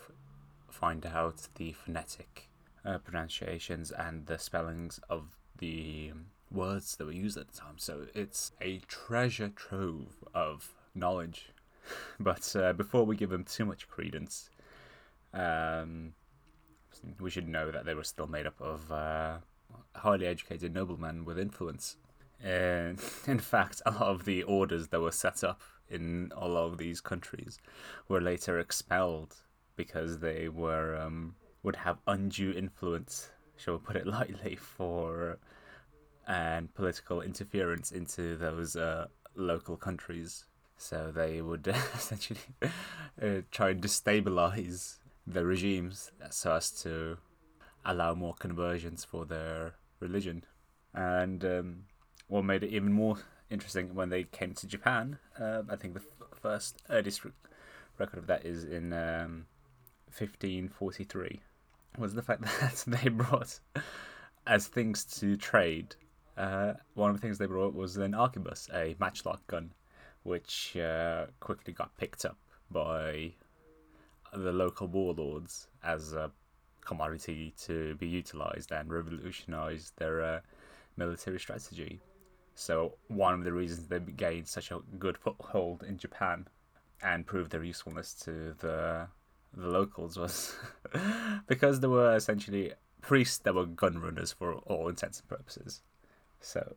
find 0.68 1.06
out 1.06 1.48
the 1.56 1.72
phonetic 1.72 2.48
uh, 2.84 2.98
pronunciations 2.98 3.90
and 3.90 4.26
the 4.26 4.38
spellings 4.38 5.00
of 5.08 5.36
the 5.58 6.12
words 6.50 6.96
that 6.96 7.04
were 7.04 7.12
used 7.12 7.36
at 7.36 7.48
the 7.48 7.58
time. 7.58 7.78
So 7.78 8.06
it's 8.14 8.52
a 8.60 8.78
treasure 8.86 9.48
trove 9.48 10.24
of 10.34 10.72
knowledge. 10.94 11.50
but 12.20 12.54
uh, 12.56 12.72
before 12.72 13.04
we 13.04 13.16
give 13.16 13.30
them 13.30 13.44
too 13.44 13.64
much 13.64 13.88
credence, 13.88 14.50
um, 15.34 16.12
we 17.20 17.30
should 17.30 17.48
know 17.48 17.70
that 17.70 17.84
they 17.84 17.94
were 17.94 18.04
still 18.04 18.26
made 18.26 18.46
up 18.46 18.60
of 18.60 18.90
uh, 18.90 19.38
highly 19.94 20.26
educated 20.26 20.74
noblemen 20.74 21.24
with 21.24 21.38
influence. 21.38 21.96
And 22.42 23.00
in 23.26 23.38
fact, 23.38 23.82
a 23.86 23.92
lot 23.92 24.02
of 24.02 24.24
the 24.24 24.42
orders 24.44 24.88
that 24.88 25.00
were 25.00 25.12
set 25.12 25.44
up 25.44 25.60
in 25.88 26.32
all 26.36 26.56
of 26.56 26.78
these 26.78 27.00
countries 27.00 27.58
were 28.08 28.20
later 28.20 28.58
expelled 28.58 29.36
because 29.76 30.18
they 30.18 30.48
were 30.48 30.96
um, 30.96 31.34
would 31.62 31.76
have 31.76 31.98
undue 32.06 32.52
influence, 32.52 33.30
shall 33.56 33.74
we 33.74 33.80
put 33.80 33.96
it 33.96 34.06
lightly, 34.18 34.56
for 34.56 35.38
and 36.26 36.74
political 36.74 37.20
interference 37.20 37.92
into 37.92 38.36
those 38.36 38.76
uh, 38.76 39.06
local 39.36 39.76
countries. 39.76 40.44
So 40.76 41.12
they 41.14 41.40
would 41.40 41.66
essentially 41.94 42.40
uh, 42.62 43.42
try 43.50 43.70
and 43.70 43.82
destabilize 43.82 44.98
the 45.26 45.44
regimes 45.44 46.12
so 46.30 46.52
as 46.52 46.70
to 46.82 47.18
allow 47.84 48.14
more 48.14 48.34
conversions 48.34 49.04
for 49.04 49.24
their 49.24 49.74
religion. 50.00 50.44
And 50.94 51.44
um, 51.44 51.84
what 52.28 52.44
made 52.44 52.64
it 52.64 52.70
even 52.70 52.92
more 52.92 53.18
interesting 53.50 53.94
when 53.94 54.08
they 54.08 54.24
came 54.24 54.54
to 54.54 54.66
Japan, 54.66 55.18
uh, 55.40 55.62
I 55.68 55.76
think 55.76 55.94
the 55.94 56.00
f- 56.00 56.28
first 56.40 56.82
earliest 56.90 57.22
record 57.98 58.18
of 58.18 58.26
that 58.26 58.44
is 58.44 58.64
in 58.64 58.92
um, 58.92 59.46
1543 60.08 61.40
was 61.98 62.14
the 62.14 62.22
fact 62.22 62.42
that 62.60 62.84
they 62.86 63.08
brought 63.08 63.58
as 64.46 64.66
things 64.66 65.04
to 65.04 65.36
trade 65.36 65.96
uh, 66.36 66.74
one 66.94 67.10
of 67.10 67.16
the 67.16 67.22
things 67.22 67.38
they 67.38 67.46
brought 67.46 67.74
was 67.74 67.96
an 67.96 68.12
arquebus, 68.12 68.68
a 68.74 68.94
matchlock 69.00 69.46
gun, 69.46 69.72
which 70.22 70.76
uh, 70.76 71.26
quickly 71.40 71.72
got 71.72 71.96
picked 71.96 72.24
up 72.24 72.36
by 72.70 73.32
the 74.34 74.52
local 74.52 74.86
warlords 74.86 75.68
as 75.82 76.12
a 76.12 76.30
commodity 76.84 77.54
to 77.58 77.94
be 77.94 78.06
utilized 78.06 78.70
and 78.70 78.92
revolutionize 78.92 79.92
their 79.96 80.22
uh, 80.22 80.40
military 80.96 81.40
strategy. 81.40 82.00
So, 82.54 82.94
one 83.08 83.34
of 83.34 83.44
the 83.44 83.52
reasons 83.52 83.86
they 83.86 84.00
gained 84.00 84.46
such 84.46 84.70
a 84.70 84.80
good 84.98 85.16
foothold 85.16 85.84
in 85.84 85.96
Japan 85.96 86.46
and 87.02 87.26
proved 87.26 87.50
their 87.50 87.64
usefulness 87.64 88.14
to 88.24 88.54
the 88.58 89.06
the 89.56 89.68
locals 89.68 90.18
was 90.18 90.54
because 91.46 91.80
they 91.80 91.88
were 91.88 92.14
essentially 92.14 92.72
priests 93.00 93.38
that 93.38 93.54
were 93.54 93.66
gun 93.66 93.98
runners 93.98 94.32
for 94.32 94.54
all 94.54 94.88
intents 94.88 95.20
and 95.20 95.28
purposes. 95.28 95.82
So, 96.40 96.74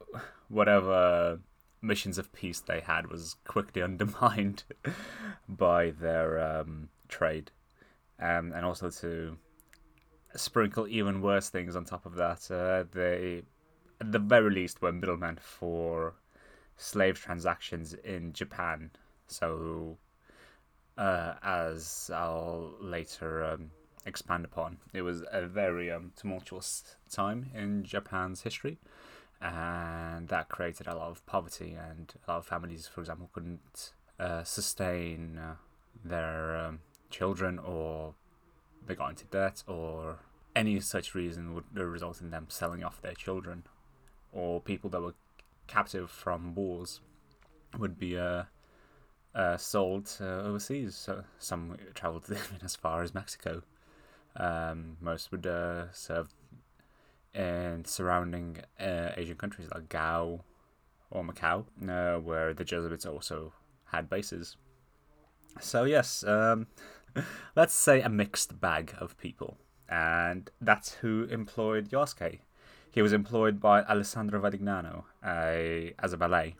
whatever 0.48 1.40
missions 1.82 2.18
of 2.18 2.32
peace 2.34 2.60
they 2.60 2.80
had 2.80 3.08
was 3.08 3.36
quickly 3.46 3.82
undermined 3.90 4.64
by 5.48 5.92
their 5.92 6.40
um, 6.40 6.90
trade, 7.08 7.52
um, 8.20 8.54
and 8.54 8.66
also 8.66 8.90
to 8.90 9.38
sprinkle 10.36 10.88
even 10.88 11.22
worse 11.22 11.50
things 11.50 11.76
on 11.76 11.86
top 11.86 12.06
of 12.06 12.16
that, 12.16 12.50
uh, 12.52 12.84
they, 12.92 13.44
at 14.00 14.12
the 14.12 14.20
very 14.20 14.52
least, 14.52 14.82
were 14.82 14.92
middlemen 14.92 15.38
for 15.42 16.14
slave 16.78 17.20
transactions 17.20 17.94
in 17.94 18.32
Japan. 18.34 18.92
So, 19.28 19.98
uh, 21.00 21.34
as 21.42 22.12
I'll 22.14 22.74
later 22.80 23.44
um, 23.44 23.72
expand 24.06 24.46
upon, 24.46 24.78
it 24.94 25.02
was 25.02 25.24
a 25.32 25.48
very 25.48 25.92
um, 25.92 26.12
tumultuous 26.16 26.96
time 27.10 27.50
in 27.56 27.84
Japan's 27.84 28.42
history 28.42 28.78
and 29.42 30.28
that 30.28 30.50
created 30.50 30.86
a 30.86 30.96
lot 30.96 31.10
of 31.10 31.26
poverty 31.26 31.74
and 31.74 32.14
a 32.28 32.32
lot 32.32 32.38
of 32.40 32.46
families 32.46 32.88
for 32.88 33.00
example 33.00 33.30
couldn't 33.34 33.94
uh, 34.20 34.44
sustain 34.44 35.38
uh, 35.38 35.56
their 36.04 36.58
um, 36.58 36.80
children 37.10 37.58
or 37.58 38.14
they 38.86 38.96
got 38.96 39.12
into 39.12 39.26
debt 39.26 39.64
or 39.68 40.20
any 40.56 40.80
such 40.80 41.16
reason 41.16 41.54
would 41.54 41.66
result 41.74 42.22
in 42.22 42.32
them 42.32 42.48
selling 42.50 42.84
off 42.84 43.02
their 43.02 43.14
children. 43.14 43.64
Or 44.32 44.60
people 44.60 44.90
that 44.92 45.02
were 45.02 45.16
captive 45.68 46.10
from 46.10 46.54
wars 46.56 47.00
would 47.78 47.98
be 47.98 48.18
uh, 48.18 48.44
uh, 49.36 49.58
sold 49.58 50.18
overseas. 50.22 50.96
So 50.96 51.24
some 51.38 51.78
traveled 51.94 52.26
as 52.64 52.76
far 52.76 53.04
as 53.04 53.14
Mexico. 53.14 53.64
Um, 54.36 54.98
most 55.02 55.32
would 55.32 55.46
uh, 55.46 55.92
serve 55.92 56.30
in 57.34 57.84
surrounding 57.86 58.58
uh, 58.80 59.10
Asian 59.18 59.36
countries 59.36 59.68
like 59.74 59.90
Goa 59.90 60.40
or 61.12 61.24
Macau, 61.24 61.66
uh, 61.88 62.20
where 62.20 62.54
the 62.54 62.64
Jesuits 62.64 63.06
also 63.06 63.54
had 63.86 64.10
bases. 64.10 64.56
So, 65.60 65.84
yes, 65.84 66.24
um, 66.24 66.68
let's 67.56 67.74
say 67.74 68.02
a 68.02 68.10
mixed 68.10 68.60
bag 68.62 68.94
of 69.00 69.18
people. 69.18 69.58
And 69.90 70.50
that's 70.62 70.94
who 70.96 71.24
employed 71.32 71.90
Yasuke. 71.90 72.40
He 72.92 73.02
was 73.02 73.14
employed 73.14 73.60
by 73.60 73.84
Alessandro 73.84 74.40
Valignano 74.40 75.04
as 75.24 76.14
a 76.14 76.18
valet. 76.18 76.56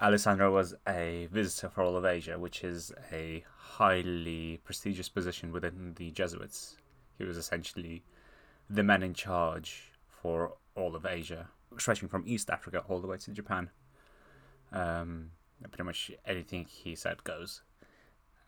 Alessandro 0.00 0.52
was 0.52 0.74
a 0.88 1.28
visitor 1.30 1.68
for 1.68 1.82
all 1.82 1.96
of 1.96 2.04
Asia, 2.04 2.38
which 2.38 2.64
is 2.64 2.92
a 3.12 3.44
highly 3.56 4.60
prestigious 4.64 5.08
position 5.08 5.52
within 5.52 5.94
the 5.96 6.10
Jesuits. 6.10 6.76
He 7.16 7.24
was 7.24 7.36
essentially 7.36 8.02
the 8.68 8.82
man 8.82 9.02
in 9.02 9.14
charge 9.14 9.92
for 10.08 10.54
all 10.74 10.96
of 10.96 11.06
Asia, 11.06 11.48
stretching 11.78 12.08
from 12.08 12.24
East 12.26 12.50
Africa 12.50 12.82
all 12.88 13.00
the 13.00 13.06
way 13.06 13.18
to 13.18 13.30
Japan. 13.30 13.70
Um, 14.72 15.30
pretty 15.62 15.84
much 15.84 16.10
anything 16.26 16.66
he 16.68 16.96
said 16.96 17.22
goes. 17.22 17.62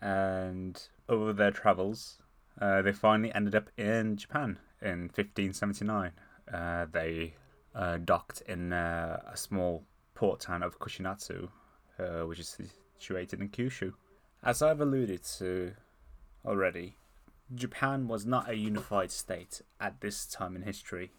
And 0.01 0.81
over 1.09 1.33
their 1.33 1.53
travels, 1.53 2.19
uh, 2.61 2.83
they 2.83 2.93
finally 2.93 3.33
ended 3.33 3.55
up 3.55 3.71
in 3.77 4.17
Japan 4.17 4.59
in 4.83 5.11
1579. 5.15 6.13
Uh, 6.53 6.87
they 6.91 7.35
uh, 7.75 7.99
docked 7.99 8.43
in 8.43 8.73
uh, 8.73 9.21
a 9.33 9.37
small 9.37 9.85
port 10.17 10.41
town 10.41 10.65
of 10.65 10.81
Kuchinotsu, 10.81 11.49
uh, 12.01 12.27
which 12.27 12.41
is 12.41 12.57
situated 12.99 13.41
in 13.41 13.51
Kyushu. 13.51 13.93
As 14.43 14.63
I've 14.63 14.81
alluded 14.81 15.23
to 15.39 15.75
already, 16.45 16.97
Japan 17.55 18.09
was 18.09 18.27
not 18.27 18.51
a 18.51 18.57
unified 18.57 19.13
state 19.13 19.61
at 19.81 20.01
this 20.01 20.27
time 20.27 20.57
in 20.57 20.63
history. 20.63 21.13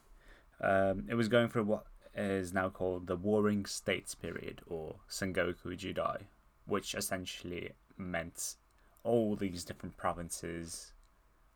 Um, 0.59 1.05
it 1.07 1.15
was 1.15 1.29
going 1.29 1.49
through 1.49 1.65
what 1.65 1.85
is 2.15 2.51
now 2.53 2.69
called 2.69 3.05
the 3.07 3.15
Warring 3.15 3.65
States 3.67 4.15
period, 4.15 4.61
or 4.65 4.95
Sengoku 5.09 5.77
Jidai, 5.77 6.23
which 6.65 6.95
essentially 6.95 7.71
meant 7.97 8.55
all 9.03 9.35
these 9.35 9.63
different 9.63 9.95
provinces 9.95 10.93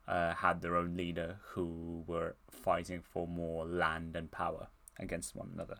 uh, 0.07 0.35
had 0.35 0.61
their 0.61 0.75
own 0.75 0.95
leader 0.95 1.37
who 1.41 2.03
were 2.05 2.35
fighting 2.49 3.01
for 3.01 3.27
more 3.27 3.65
land 3.65 4.15
and 4.15 4.31
power 4.31 4.67
against 4.99 5.35
one 5.35 5.49
another. 5.53 5.77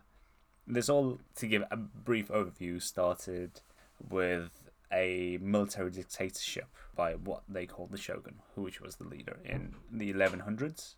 This 0.66 0.88
all, 0.88 1.18
to 1.36 1.46
give 1.46 1.64
a 1.70 1.76
brief 1.76 2.28
overview, 2.28 2.80
started 2.80 3.60
with 4.08 4.50
a 4.92 5.38
military 5.40 5.90
dictatorship 5.90 6.68
by 6.94 7.14
what 7.14 7.42
they 7.48 7.66
called 7.66 7.90
the 7.90 7.98
shogun, 7.98 8.36
which 8.54 8.80
was 8.80 8.96
the 8.96 9.04
leader 9.04 9.38
in 9.44 9.74
the 9.90 10.12
1100s, 10.12 10.94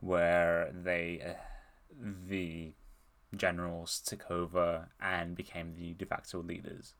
where 0.00 0.72
they, 0.72 1.20
uh, 1.24 1.32
the 2.28 2.72
generals, 3.36 4.00
took 4.00 4.30
over 4.30 4.88
and 5.00 5.36
became 5.36 5.74
the 5.76 5.94
de 5.94 6.06
facto 6.06 6.42
leaders 6.42 6.94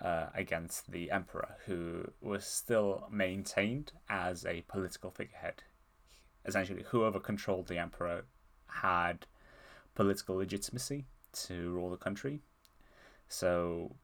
uh, 0.00 0.26
against 0.34 0.92
the 0.92 1.10
emperor, 1.10 1.56
who 1.66 2.10
was 2.22 2.44
still 2.44 3.06
maintained 3.10 3.92
as 4.08 4.46
a 4.46 4.62
political 4.68 5.10
figurehead. 5.10 5.62
Essentially, 6.46 6.84
whoever 6.88 7.20
controlled 7.20 7.66
the 7.66 7.78
emperor 7.78 8.24
had 8.66 9.26
political 9.94 10.36
legitimacy 10.36 11.04
to 11.32 11.70
rule 11.70 11.90
the 11.90 11.96
country. 11.96 12.40
So 13.28 13.96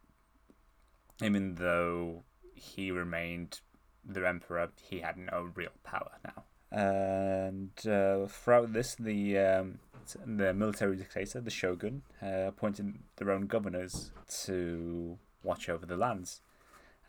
even 1.23 1.54
though 1.57 2.25
he 2.54 2.90
remained 2.90 3.61
the 4.04 4.26
emperor, 4.26 4.71
he 4.83 5.00
had 5.00 5.16
no 5.16 5.50
real 5.54 5.73
power 5.83 6.12
now. 6.25 6.45
And 6.71 7.71
uh, 7.87 8.26
throughout 8.26 8.73
this, 8.73 8.97
the 8.97 9.38
um, 9.38 9.78
the 10.26 10.52
military 10.52 10.97
dictator, 10.97 11.40
the 11.40 11.50
shogun, 11.50 12.02
uh, 12.23 12.49
appointed 12.49 12.99
their 13.16 13.31
own 13.31 13.47
governors 13.47 14.11
to 14.45 15.19
watch 15.43 15.69
over 15.69 15.87
the 15.87 15.97
lands. 15.97 16.40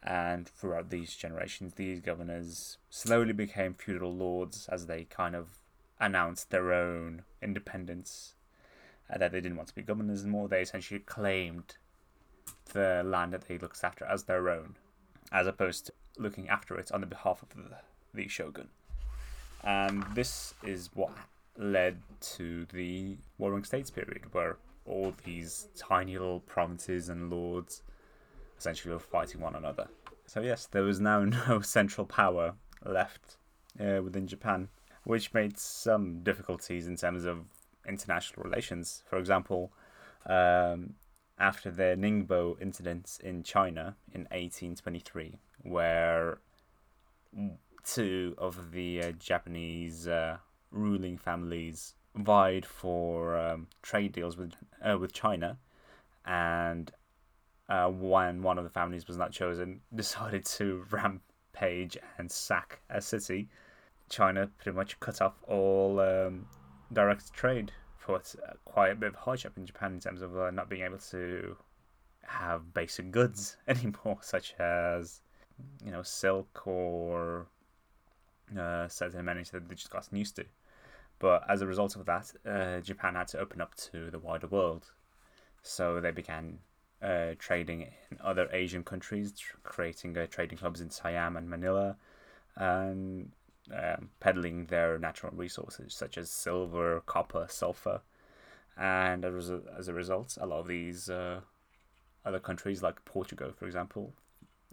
And 0.04 0.48
throughout 0.48 0.92
these 0.92 1.16
generations, 1.16 1.74
these 1.74 2.00
governors 2.00 2.78
slowly 2.90 3.34
became 3.34 3.74
feudal 3.74 4.16
lords 4.16 4.70
as 4.72 4.86
they 4.86 5.06
kind 5.06 5.36
of 5.36 5.50
announced 6.00 6.52
their 6.52 6.72
own 6.72 7.24
independence, 7.42 8.36
uh, 9.12 9.18
that 9.18 9.32
they 9.32 9.42
didn't 9.42 9.58
want 9.58 9.70
to 9.70 9.76
be 9.76 9.82
governors 9.82 10.22
anymore. 10.24 10.48
They 10.48 10.62
essentially 10.62 11.00
claimed 11.00 11.78
the 12.74 13.04
land 13.06 13.34
that 13.34 13.48
they 13.48 13.58
looked 13.58 13.84
after 13.84 14.06
as 14.06 14.24
their 14.24 14.50
own, 14.50 14.76
as 15.32 15.48
opposed 15.48 15.88
to 15.88 15.94
looking 16.18 16.50
after 16.50 16.78
it 16.78 16.92
on 16.92 17.02
the 17.02 17.08
behalf 17.08 17.42
of 17.42 17.50
the, 17.50 17.78
the 18.14 18.28
shogun. 18.28 18.70
And 19.64 20.04
this 20.14 20.54
is 20.64 20.90
what 20.94 21.12
led 21.58 21.98
to 22.22 22.66
the 22.72 23.18
Warring 23.38 23.64
States 23.64 23.90
period, 23.90 24.34
where 24.34 24.58
all 24.86 25.14
these 25.24 25.68
tiny 25.76 26.14
little 26.18 26.42
provinces 26.42 27.10
and 27.10 27.30
lords 27.30 27.82
essentially 28.58 28.94
were 28.94 29.00
fighting 29.00 29.42
one 29.42 29.56
another. 29.56 29.88
So, 30.28 30.42
yes, 30.42 30.68
there 30.68 30.84
was 30.84 31.00
now 31.00 31.24
no 31.48 31.62
central 31.62 32.06
power 32.06 32.54
left 32.84 33.38
uh, 33.80 34.02
within 34.04 34.28
Japan, 34.28 34.70
which 35.04 35.34
made 35.34 35.58
some 35.58 36.22
difficulties 36.24 36.88
in 36.88 36.96
terms 36.96 37.26
of 37.26 37.46
international 37.88 38.44
relations. 38.44 39.04
For 39.06 39.18
example, 39.18 39.72
um, 40.26 40.96
after 41.38 41.70
the 41.70 41.96
Ningbo 41.98 42.62
incident 42.62 43.20
in 43.24 43.44
China 43.44 43.96
in 44.14 44.22
1823, 44.32 45.40
where 45.64 46.40
two 47.86 48.34
of 48.38 48.72
the 48.72 49.04
uh, 49.04 49.12
Japanese 49.14 50.08
uh, 50.08 50.38
ruling 50.72 51.18
families 51.18 51.96
vied 52.16 52.66
for 52.66 53.38
um, 53.38 53.68
trade 53.82 54.14
deals 54.14 54.38
with 54.38 54.54
uh, 54.84 54.98
with 54.98 55.14
China, 55.14 55.58
and 56.26 56.92
uh, 57.70 57.88
when 57.88 58.42
one 58.42 58.58
of 58.58 58.64
the 58.64 58.70
families 58.70 59.08
was 59.08 59.18
not 59.18 59.32
chosen, 59.32 59.82
decided 59.96 60.46
to 60.46 60.86
rampage 60.90 61.98
and 62.18 62.32
sack 62.32 62.80
a 62.90 63.02
city. 63.02 63.50
China 64.08 64.50
pretty 64.60 64.76
much 64.76 65.00
cut 65.00 65.20
off 65.22 65.44
all 65.48 66.00
um, 66.00 66.46
direct 66.92 67.34
trade 67.34 67.72
put 68.02 68.36
quite 68.66 68.92
a 68.92 68.96
bit 68.96 69.10
of 69.10 69.16
hardship 69.16 69.54
in 69.58 69.66
Japan 69.66 69.94
in 69.94 70.00
terms 70.00 70.22
of 70.22 70.38
uh, 70.38 70.52
not 70.52 70.70
being 70.70 70.84
able 70.84 71.00
to 71.00 71.58
have 72.24 72.74
basic 72.74 73.12
goods 73.12 73.58
anymore, 73.68 74.20
such 74.22 74.54
as 74.60 75.22
you 75.84 75.92
know 75.92 76.04
silk 76.04 76.68
or 76.68 77.48
uh, 78.58 78.88
certain 78.88 79.20
amenities 79.20 79.52
that 79.52 79.68
they 79.68 79.76
just 79.76 79.90
got 79.90 80.08
used 80.12 80.36
to. 80.36 80.46
But 81.20 81.44
as 81.50 81.62
a 81.62 81.68
result 81.68 81.96
of 81.96 82.06
that, 82.06 82.32
uh, 82.46 82.82
Japan 82.82 83.16
had 83.16 83.28
to 83.30 83.40
open 83.40 83.62
up 83.62 83.74
to 83.92 84.12
the 84.12 84.20
wider 84.20 84.48
world. 84.48 84.92
So 85.64 86.00
they 86.00 86.12
began 86.12 86.60
uh, 87.02 87.36
trading 87.40 87.82
in 88.12 88.18
other 88.24 88.50
Asian 88.52 88.84
countries, 88.84 89.32
tr- 89.32 89.58
creating 89.64 90.18
uh, 90.18 90.28
trading 90.28 90.58
hubs 90.58 90.82
in 90.82 90.90
Siam 90.90 91.38
and 91.38 91.50
Manila, 91.50 91.96
and 92.56 93.32
um, 93.74 94.10
peddling 94.20 94.66
their 94.66 94.98
natural 94.98 95.34
resources 95.36 95.94
such 95.94 96.18
as 96.18 96.30
silver, 96.30 97.02
copper, 97.06 97.48
sulfur. 97.50 98.02
And 98.78 99.24
as 99.24 99.50
a, 99.50 99.62
as 99.78 99.88
a 99.88 99.94
result, 99.94 100.38
a 100.40 100.46
lot 100.46 100.60
of 100.60 100.68
these 100.68 101.10
uh, 101.10 101.42
other 102.26 102.40
countries, 102.40 102.84
like 102.84 103.06
Portugal, 103.06 103.52
for 103.58 103.66
example, 103.66 104.14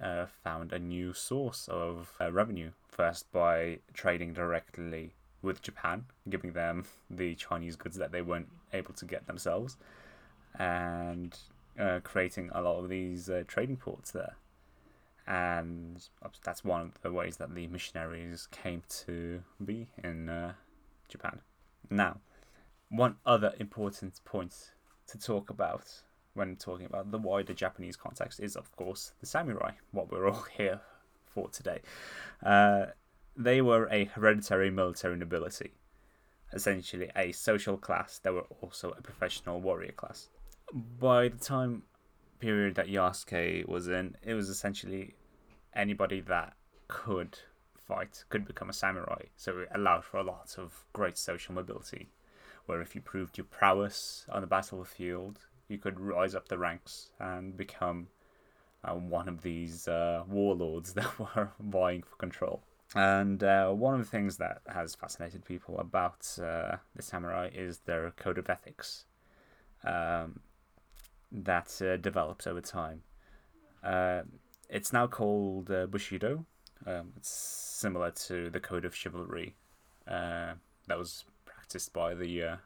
uh, 0.03 0.27
found 0.43 0.73
a 0.73 0.79
new 0.79 1.13
source 1.13 1.69
of 1.69 2.13
uh, 2.21 2.33
revenue. 2.33 2.73
First, 2.89 3.31
by 3.33 3.79
trading 3.95 4.33
directly 4.33 5.15
with 5.43 5.63
Japan, 5.63 6.07
giving 6.29 6.53
them 6.53 6.85
the 7.11 7.35
Chinese 7.35 7.77
goods 7.77 7.97
that 7.97 8.13
they 8.13 8.23
weren't 8.23 8.49
able 8.73 8.95
to 8.95 9.05
get 9.05 9.27
themselves, 9.27 9.77
and 10.59 11.37
uh, 11.79 12.01
creating 12.03 12.51
a 12.53 12.63
lot 12.63 12.79
of 12.79 12.89
these 12.89 13.31
uh, 13.31 13.45
trading 13.47 13.77
ports 13.77 14.11
there. 14.11 14.37
And 15.26 16.07
that's 16.45 16.64
one 16.64 16.81
of 16.81 17.00
the 17.02 17.12
ways 17.12 17.37
that 17.37 17.55
the 17.55 17.67
missionaries 17.69 18.49
came 18.50 18.83
to 19.07 19.43
be 19.64 19.88
in 20.02 20.29
uh, 20.29 20.55
Japan. 21.09 21.41
Now, 21.91 22.19
one 22.88 23.17
other 23.25 23.55
important 23.59 24.21
point 24.25 24.73
to 25.09 25.19
talk 25.19 25.50
about 25.50 26.02
when 26.35 26.57
talking 26.57 26.87
about 26.87 27.11
the 27.11 27.19
wider 27.19 27.52
Japanese 27.52 27.97
context 27.97 28.41
is, 28.41 28.57
of 28.57 28.75
course, 28.76 29.12
the 29.21 29.26
samurai, 29.26 29.73
what 29.91 30.11
we're 30.11 30.29
all 30.29 30.47
here 30.57 30.81
for 31.26 31.49
today. 31.49 31.81
Uh, 32.45 32.87
they 33.37 33.61
were 33.61 33.88
a 33.91 34.05
hereditary 34.05 34.71
military 34.71 35.17
nobility, 35.17 35.73
essentially 36.52 37.11
a 37.17 37.33
social 37.33 37.76
class 37.76 38.19
They 38.19 38.31
were 38.31 38.47
also 38.61 38.91
a 38.91 39.02
professional 39.02 39.61
warrior 39.61 39.93
class. 39.93 40.29
By 40.73 41.29
the 41.29 41.38
time 41.38 41.83
period 42.43 42.75
that 42.75 42.89
Yasuke 42.89 43.69
was 43.69 43.87
in, 43.87 44.17
it 44.21 44.35
was 44.35 44.49
essentially 44.49 45.15
anybody 45.75 46.21
that 46.21 46.55
could 46.89 47.39
fight 47.77 48.25
could 48.31 48.45
become 48.45 48.69
a 48.69 48.73
samurai. 48.73 49.23
So 49.37 49.61
it 49.61 49.69
allowed 49.73 50.05
for 50.05 50.17
a 50.17 50.25
lot 50.25 50.57
of 50.59 50.85
great 50.93 51.17
social 51.17 51.55
mobility, 51.55 52.09
where 52.67 52.81
if 52.81 52.97
you 52.97 53.01
proved 53.01 53.39
your 53.39 53.45
prowess 53.45 54.27
on 54.29 54.41
the 54.41 54.49
battlefield, 54.49 55.39
you 55.69 55.79
could 55.79 56.01
rise 56.01 56.35
up 56.35 56.49
the 56.49 56.59
ranks 56.59 57.13
and 57.21 57.57
become 57.57 58.09
uh, 58.83 58.95
one 58.95 59.29
of 59.29 59.43
these 59.43 59.87
uh, 59.87 60.25
warlords 60.29 60.93
that 60.99 61.17
were 61.21 61.53
vying 61.61 62.03
for 62.03 62.17
control. 62.17 62.65
And 62.97 63.43
uh, 63.45 63.71
one 63.71 63.95
of 63.95 64.01
the 64.01 64.11
things 64.11 64.37
that 64.39 64.63
has 64.67 64.97
fascinated 64.97 65.45
people 65.45 65.79
about 65.79 66.27
uh, 66.43 66.77
the 66.97 67.03
samurai 67.03 67.51
is 67.55 67.79
their 67.79 68.11
code 68.17 68.37
of 68.37 68.51
ethics 68.51 69.05
um, 69.85 70.41
that 71.33 71.81
uh, 71.81 72.49
over 72.51 72.61
time. 72.61 73.03
Uh, 73.83 74.23
it's 74.69 74.93
now 74.93 75.07
called 75.07 75.67
Bushido. 75.91 76.45
Um, 76.87 77.12
it's 77.17 77.31
similar 77.31 78.11
to 78.11 78.51
the 78.51 78.61
code 78.61 78.85
of 78.85 78.95
chivalry 78.95 79.57
that 80.07 80.99
was 80.99 81.25
practiced 81.45 81.93
by 81.93 82.15
the 82.15 82.59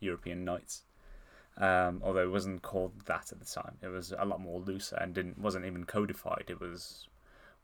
European 0.00 0.44
knights. 0.44 0.84
Um, 1.56 2.00
although 2.02 2.22
it 2.22 2.30
wasn't 2.30 2.62
called 2.62 2.92
that 3.06 3.32
at 3.32 3.38
the 3.38 3.44
time, 3.44 3.76
it 3.82 3.88
was 3.88 4.14
a 4.16 4.24
lot 4.24 4.40
more 4.40 4.60
looser 4.60 4.96
and 4.96 5.14
didn't 5.14 5.38
wasn't 5.38 5.66
even 5.66 5.84
codified. 5.84 6.44
It 6.48 6.60
was 6.60 7.08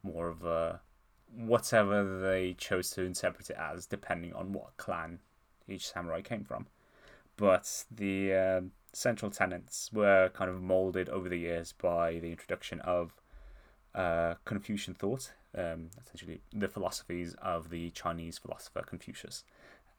more 0.03 0.27
of 0.27 0.45
a 0.45 0.81
whatever 1.33 2.19
they 2.19 2.53
chose 2.53 2.91
to 2.91 3.03
interpret 3.03 3.49
it 3.49 3.57
as, 3.57 3.85
depending 3.85 4.33
on 4.33 4.53
what 4.53 4.77
clan 4.77 5.19
each 5.67 5.87
samurai 5.87 6.21
came 6.21 6.43
from. 6.43 6.67
But 7.37 7.85
the 7.89 8.33
uh, 8.33 8.61
central 8.97 9.29
tenets 9.29 9.91
were 9.93 10.27
kind 10.33 10.49
of 10.49 10.59
molded 10.59 11.07
over 11.09 11.29
the 11.29 11.37
years 11.37 11.71
by 11.71 12.17
the 12.17 12.31
introduction 12.31 12.79
of 12.79 13.13
uh, 13.93 14.33
Confucian 14.43 14.95
thought, 14.95 15.33
um, 15.55 15.91
essentially 16.01 16.41
the 16.51 16.67
philosophies 16.67 17.35
of 17.39 17.69
the 17.69 17.91
Chinese 17.91 18.39
philosopher 18.39 18.81
Confucius, 18.81 19.43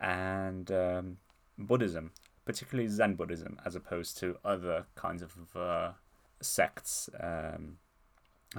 and 0.01 0.73
um, 0.73 1.19
Buddhism, 1.57 2.11
particularly 2.45 2.89
Zen 2.89 3.15
Buddhism, 3.15 3.61
as 3.65 3.77
opposed 3.77 4.19
to 4.19 4.37
other 4.45 4.87
kinds 4.97 5.23
of 5.23 5.57
uh, 5.57 5.93
sects 6.41 7.09
um, 7.21 7.79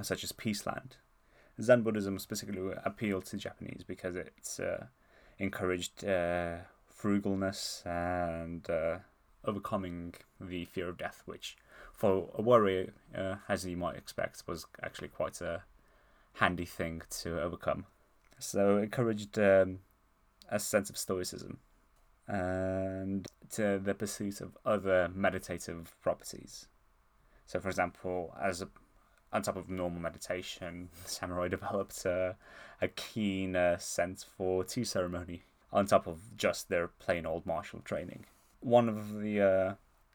such 0.01 0.23
as 0.23 0.31
Pure 0.31 0.55
Land. 0.65 0.95
Zen 1.61 1.81
Buddhism 1.81 2.17
specifically 2.17 2.71
appealed 2.85 3.25
to 3.25 3.35
Japanese 3.35 3.83
because 3.85 4.15
it 4.15 4.57
uh, 4.61 4.85
encouraged 5.37 6.05
uh, 6.05 6.59
frugalness 6.97 7.85
and 7.85 8.69
uh, 8.69 8.99
overcoming 9.45 10.13
the 10.39 10.65
fear 10.65 10.89
of 10.89 10.97
death, 10.97 11.23
which 11.25 11.57
for 11.93 12.29
a 12.35 12.41
warrior, 12.41 12.93
uh, 13.15 13.35
as 13.47 13.65
you 13.65 13.77
might 13.77 13.95
expect, 13.95 14.43
was 14.47 14.65
actually 14.83 15.09
quite 15.09 15.41
a 15.41 15.63
handy 16.33 16.65
thing 16.65 17.01
to 17.09 17.41
overcome. 17.41 17.85
So 18.39 18.77
encouraged 18.77 19.37
um, 19.37 19.79
a 20.49 20.59
sense 20.59 20.89
of 20.89 20.97
stoicism 20.97 21.59
and 22.27 23.27
to 23.51 23.79
the 23.83 23.93
pursuit 23.93 24.39
of 24.39 24.57
other 24.65 25.09
meditative 25.13 25.95
properties. 26.01 26.67
So, 27.47 27.59
for 27.59 27.69
example, 27.69 28.35
as 28.39 28.61
a, 28.61 28.69
on 29.33 29.41
top 29.41 29.57
of 29.57 29.69
normal 29.69 29.99
meditation, 29.99 30.89
samurai 31.05 31.47
developed 31.47 32.05
a, 32.05 32.35
a 32.81 32.87
keen 32.87 33.55
uh, 33.55 33.77
sense 33.79 34.23
for 34.23 34.63
tea 34.63 34.83
ceremony 34.83 35.43
on 35.73 35.87
top 35.87 36.07
of 36.07 36.37
just 36.37 36.69
their 36.69 36.87
plain 36.87 37.25
old 37.25 37.45
martial 37.45 37.79
training. 37.79 38.25
One 38.61 38.89
of 38.89 39.19
the 39.19 39.41
uh, 39.41 39.73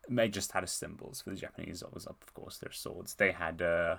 major 0.08 0.40
status 0.40 0.72
symbols 0.72 1.22
for 1.22 1.30
the 1.30 1.36
Japanese. 1.36 1.82
Was, 1.92 2.06
of 2.06 2.16
course, 2.34 2.58
their 2.58 2.72
swords. 2.72 3.14
They 3.14 3.32
had 3.32 3.62
uh, 3.62 3.96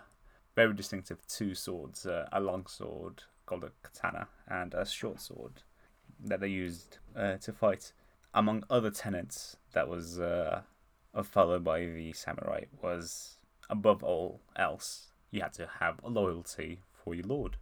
very 0.55 0.73
distinctive 0.73 1.25
two 1.27 1.55
swords 1.55 2.05
uh, 2.05 2.27
a 2.31 2.39
long 2.39 2.65
sword 2.67 3.23
called 3.45 3.63
a 3.63 3.71
katana 3.83 4.27
and 4.47 4.73
a 4.73 4.85
short 4.85 5.21
sword 5.21 5.61
that 6.23 6.39
they 6.39 6.47
used 6.47 6.97
uh, 7.15 7.35
to 7.37 7.51
fight. 7.51 7.91
Among 8.33 8.63
other 8.69 8.91
tenets 8.91 9.57
that 9.73 9.87
was 9.87 10.19
uh, 10.19 10.61
followed 11.23 11.63
by 11.63 11.85
the 11.85 12.13
samurai 12.13 12.65
was 12.81 13.37
above 13.69 14.03
all 14.03 14.41
else 14.55 15.07
you 15.31 15.41
had 15.41 15.53
to 15.53 15.67
have 15.79 15.99
a 16.03 16.09
loyalty 16.09 16.79
for 16.91 17.15
your 17.15 17.25
lord. 17.25 17.57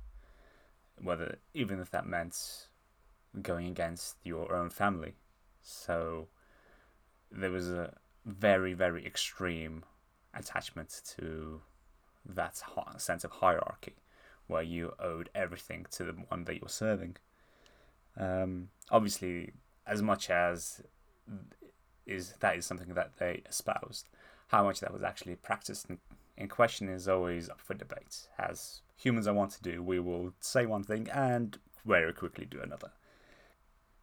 Whether 1.02 1.38
even 1.54 1.80
if 1.80 1.90
that 1.92 2.06
meant 2.06 2.68
going 3.42 3.68
against 3.68 4.18
your 4.24 4.54
own 4.54 4.70
family. 4.70 5.16
So 5.62 6.28
there 7.34 7.52
was 7.52 7.70
a 7.70 7.94
very 8.26 8.74
very 8.74 9.06
extreme 9.06 9.84
attachment 10.34 11.02
to 11.18 11.62
that 12.26 12.62
sense 12.98 13.24
of 13.24 13.32
hierarchy 13.32 13.96
where 14.48 14.62
you 14.64 14.94
owed 15.00 15.30
everything 15.36 15.86
to 15.92 16.04
the 16.04 16.14
one 16.30 16.46
that 16.46 16.54
you 16.56 16.62
were 16.62 16.70
serving 16.70 17.18
um, 18.18 18.70
obviously 18.92 19.52
as 19.86 20.02
much 20.02 20.30
as 20.30 20.82
is 22.06 22.34
that 22.40 22.58
is 22.58 22.66
something 22.66 22.94
that 22.94 23.18
they 23.18 23.42
espoused. 23.48 24.10
How 24.48 24.64
much 24.64 24.80
that 24.82 24.94
was 24.94 25.04
actually 25.04 25.36
practiced 25.36 25.90
in, 25.90 26.00
in 26.38 26.48
question 26.48 26.90
is 26.90 27.08
always 27.08 27.50
up 27.50 27.62
for 27.62 27.74
debate. 27.74 28.28
As 28.38 28.82
humans 28.98 29.28
are 29.28 29.34
wont 29.34 29.52
to 29.52 29.62
do, 29.62 29.82
we 29.82 30.00
will 30.00 30.34
say 30.40 30.66
one 30.66 30.84
thing 30.84 31.08
and 31.10 31.58
very 31.86 32.14
quickly 32.14 32.46
do 32.46 32.62
another. 32.62 32.92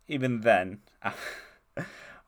Even 0.09 0.41
then, 0.41 0.81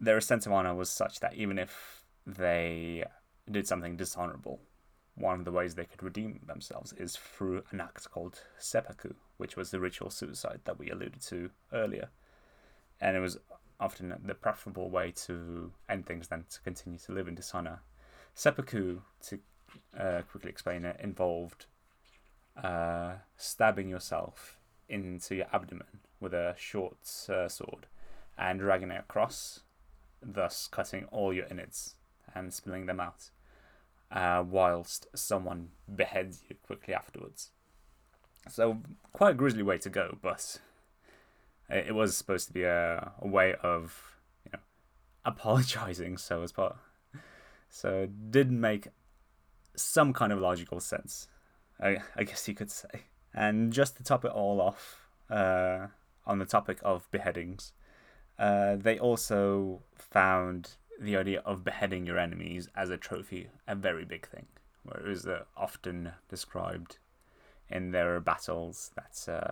their 0.00 0.20
sense 0.20 0.46
of 0.46 0.52
honor 0.52 0.74
was 0.74 0.90
such 0.90 1.20
that 1.20 1.34
even 1.34 1.58
if 1.58 2.04
they 2.26 3.04
did 3.50 3.66
something 3.66 3.96
dishonorable, 3.96 4.60
one 5.14 5.40
of 5.40 5.44
the 5.44 5.52
ways 5.52 5.74
they 5.74 5.84
could 5.84 6.02
redeem 6.02 6.40
themselves 6.46 6.92
is 6.94 7.16
through 7.16 7.64
an 7.70 7.80
act 7.80 8.10
called 8.10 8.42
seppuku, 8.58 9.12
which 9.36 9.56
was 9.56 9.70
the 9.70 9.80
ritual 9.80 10.10
suicide 10.10 10.60
that 10.64 10.78
we 10.78 10.88
alluded 10.88 11.20
to 11.20 11.50
earlier 11.72 12.08
and 13.00 13.16
it 13.16 13.20
was 13.20 13.38
often 13.78 14.14
the 14.24 14.34
preferable 14.34 14.90
way 14.90 15.10
to 15.10 15.72
end 15.88 16.06
things 16.06 16.28
than 16.28 16.44
to 16.50 16.60
continue 16.60 16.98
to 16.98 17.12
live 17.12 17.28
in 17.28 17.34
dishonor. 17.34 17.80
Seppuku, 18.34 19.00
to 19.22 19.38
uh, 19.98 20.22
quickly 20.30 20.50
explain 20.50 20.84
it, 20.84 20.96
involved 21.00 21.66
uh, 22.62 23.14
stabbing 23.36 23.88
yourself 23.88 24.58
into 24.88 25.36
your 25.36 25.46
abdomen 25.52 26.00
with 26.20 26.34
a 26.34 26.54
short 26.58 26.98
uh, 27.30 27.48
sword 27.48 27.86
and 28.36 28.60
dragging 28.60 28.90
it 28.90 29.00
across, 29.00 29.60
thus 30.22 30.66
cutting 30.66 31.04
all 31.10 31.32
your 31.32 31.46
innards 31.46 31.94
and 32.34 32.52
spilling 32.52 32.86
them 32.86 33.00
out, 33.00 33.30
uh, 34.12 34.44
whilst 34.46 35.06
someone 35.14 35.70
beheads 35.92 36.42
you 36.48 36.56
quickly 36.64 36.94
afterwards. 36.94 37.50
So, 38.48 38.78
quite 39.12 39.32
a 39.32 39.34
grisly 39.34 39.62
way 39.62 39.78
to 39.78 39.90
go, 39.90 40.18
but 40.22 40.60
it 41.70 41.94
was 41.94 42.16
supposed 42.16 42.46
to 42.48 42.52
be 42.52 42.64
a, 42.64 43.12
a 43.20 43.26
way 43.26 43.54
of 43.62 44.18
you 44.44 44.50
know 44.52 44.58
apologizing 45.24 46.16
so 46.16 46.42
as 46.42 46.52
part 46.52 46.76
so 47.68 48.02
it 48.02 48.30
did 48.30 48.50
make 48.50 48.88
some 49.76 50.12
kind 50.12 50.32
of 50.32 50.40
logical 50.40 50.80
sense 50.80 51.28
I, 51.80 51.98
I 52.16 52.24
guess 52.24 52.46
you 52.48 52.54
could 52.54 52.70
say 52.70 53.04
and 53.32 53.72
just 53.72 53.96
to 53.96 54.02
top 54.02 54.24
it 54.24 54.32
all 54.32 54.60
off 54.60 55.06
uh, 55.30 55.86
on 56.26 56.38
the 56.38 56.44
topic 56.44 56.78
of 56.82 57.10
beheadings 57.10 57.72
Uh, 58.40 58.74
they 58.76 58.98
also 58.98 59.82
found 59.94 60.70
the 60.98 61.14
idea 61.14 61.40
of 61.44 61.62
beheading 61.62 62.06
your 62.06 62.18
enemies 62.18 62.68
as 62.74 62.88
a 62.88 62.96
trophy 62.96 63.48
a 63.68 63.74
very 63.74 64.06
big 64.06 64.26
thing, 64.26 64.46
where 64.82 64.98
it 64.98 65.06
was 65.06 65.26
uh, 65.26 65.44
often 65.58 66.10
described 66.30 66.96
in 67.68 67.90
their 67.90 68.18
battles 68.18 68.92
that 68.96 69.30
uh, 69.30 69.50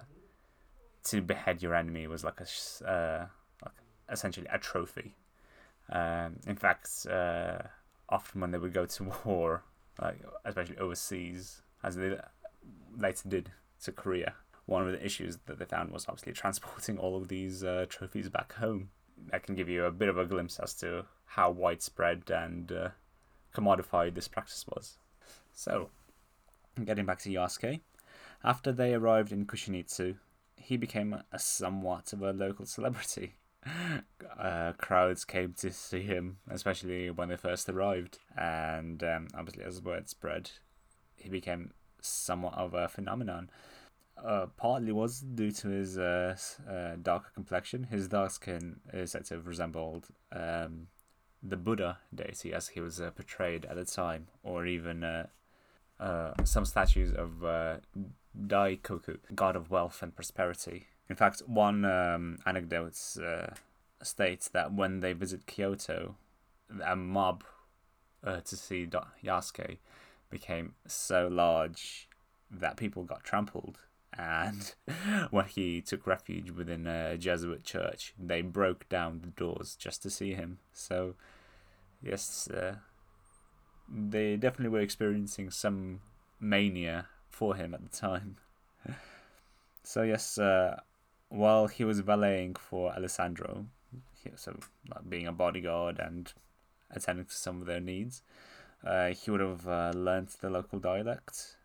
to 1.04 1.20
behead 1.20 1.62
your 1.62 1.74
enemy 1.74 2.06
was 2.06 2.24
like 2.24 2.40
a 2.40 2.90
uh, 2.90 3.26
like 3.62 3.74
essentially 4.10 4.46
a 4.50 4.58
trophy. 4.58 5.14
Um, 5.90 6.36
in 6.46 6.56
fact, 6.56 7.06
uh, 7.10 7.58
often 8.08 8.40
when 8.40 8.52
they 8.52 8.58
would 8.58 8.72
go 8.72 8.86
to 8.86 9.12
war, 9.26 9.64
like 10.00 10.18
especially 10.46 10.78
overseas, 10.78 11.60
as 11.82 11.96
they 11.96 12.16
later 12.96 13.28
did 13.28 13.50
to 13.84 13.92
Korea, 13.92 14.32
one 14.68 14.86
of 14.86 14.92
the 14.92 15.04
issues 15.04 15.38
that 15.46 15.58
they 15.58 15.64
found 15.64 15.90
was 15.90 16.06
obviously 16.08 16.32
transporting 16.40 16.98
all 16.98 17.16
of 17.16 17.28
these 17.28 17.64
uh, 17.64 17.86
trophies 17.88 18.28
back 18.28 18.52
home. 18.54 18.90
That 19.30 19.42
can 19.42 19.56
give 19.56 19.68
you 19.68 19.84
a 19.84 19.90
bit 19.90 20.08
of 20.08 20.18
a 20.18 20.26
glimpse 20.26 20.60
as 20.60 20.74
to 20.74 21.06
how 21.24 21.50
widespread 21.50 22.30
and 22.30 22.70
uh, 22.70 22.88
commodified 23.54 24.14
this 24.14 24.28
practice 24.28 24.64
was. 24.68 24.98
So, 25.52 25.88
getting 26.84 27.06
back 27.06 27.18
to 27.20 27.30
Yasuke, 27.30 27.80
after 28.44 28.70
they 28.70 28.94
arrived 28.94 29.32
in 29.32 29.46
Kuchinotsu, 29.46 30.16
he 30.56 30.76
became 30.76 31.22
a 31.32 31.38
somewhat 31.38 32.12
of 32.12 32.22
a 32.22 32.32
local 32.32 32.66
celebrity. 32.66 33.34
Uh, 34.38 34.72
crowds 34.74 35.24
came 35.24 35.52
to 35.52 35.72
see 35.72 36.02
him, 36.02 36.38
especially 36.48 37.10
when 37.10 37.28
they 37.28 37.36
first 37.36 37.68
arrived, 37.68 38.18
and 38.36 39.02
um, 39.02 39.26
obviously, 39.34 39.64
as 39.64 39.82
word 39.82 40.08
spread, 40.08 40.50
he 41.16 41.28
became 41.28 41.72
somewhat 42.00 42.54
of 42.54 42.72
a 42.72 42.86
phenomenon. 42.86 43.50
Uh, 44.24 44.46
partly 44.56 44.92
was 44.92 45.20
due 45.20 45.52
to 45.52 45.68
his 45.68 45.96
uh, 45.96 46.36
uh, 46.68 46.96
darker 47.00 47.30
complexion. 47.34 47.84
His 47.84 48.08
dark 48.08 48.30
skin 48.32 48.80
is 48.92 49.12
said 49.12 49.24
to 49.26 49.34
have 49.34 49.46
resembled 49.46 50.08
um, 50.32 50.88
the 51.42 51.56
Buddha 51.56 51.98
deity 52.12 52.52
as 52.52 52.68
he 52.68 52.80
was 52.80 53.00
uh, 53.00 53.10
portrayed 53.10 53.64
at 53.64 53.76
the 53.76 53.84
time, 53.84 54.26
or 54.42 54.66
even 54.66 55.04
uh, 55.04 55.26
uh, 56.00 56.32
some 56.44 56.64
statues 56.64 57.12
of 57.12 57.30
Daikoku, 58.36 59.18
god 59.34 59.56
of 59.56 59.70
wealth 59.70 60.02
and 60.02 60.14
prosperity. 60.14 60.86
In 61.08 61.16
fact, 61.16 61.42
one 61.46 61.84
um, 61.84 62.38
anecdote 62.44 62.98
uh, 63.24 63.54
states 64.02 64.48
that 64.48 64.72
when 64.72 65.00
they 65.00 65.12
visit 65.12 65.46
Kyoto, 65.46 66.16
a 66.84 66.94
mob 66.94 67.44
uh, 68.22 68.40
to 68.40 68.56
see 68.56 68.86
Yasuke 69.24 69.78
became 70.30 70.74
so 70.86 71.28
large 71.28 72.08
that 72.50 72.76
people 72.76 73.04
got 73.04 73.24
trampled. 73.24 73.78
And 74.16 74.74
when 75.30 75.46
he 75.46 75.80
took 75.80 76.06
refuge 76.06 76.50
within 76.50 76.86
a 76.86 77.16
Jesuit 77.16 77.64
church, 77.64 78.14
they 78.18 78.42
broke 78.42 78.88
down 78.88 79.20
the 79.20 79.28
doors 79.28 79.76
just 79.76 80.02
to 80.02 80.10
see 80.10 80.34
him. 80.34 80.58
So, 80.72 81.14
yes, 82.02 82.48
uh, 82.48 82.76
they 83.88 84.36
definitely 84.36 84.70
were 84.70 84.80
experiencing 84.80 85.50
some 85.50 86.00
mania 86.40 87.06
for 87.30 87.54
him 87.54 87.74
at 87.74 87.82
the 87.82 87.96
time. 87.96 88.36
so 89.82 90.02
yes, 90.02 90.38
uh, 90.38 90.80
while 91.28 91.66
he 91.66 91.84
was 91.84 92.00
valeting 92.00 92.54
for 92.54 92.92
Alessandro, 92.92 93.66
so 94.36 94.58
like, 94.94 95.08
being 95.08 95.26
a 95.26 95.32
bodyguard 95.32 95.98
and 95.98 96.32
attending 96.90 97.26
to 97.26 97.34
some 97.34 97.60
of 97.60 97.66
their 97.66 97.80
needs, 97.80 98.22
uh, 98.84 99.08
he 99.08 99.30
would 99.30 99.40
have 99.40 99.66
uh, 99.66 99.92
learnt 99.94 100.36
the 100.40 100.50
local 100.50 100.78
dialect, 100.78 101.56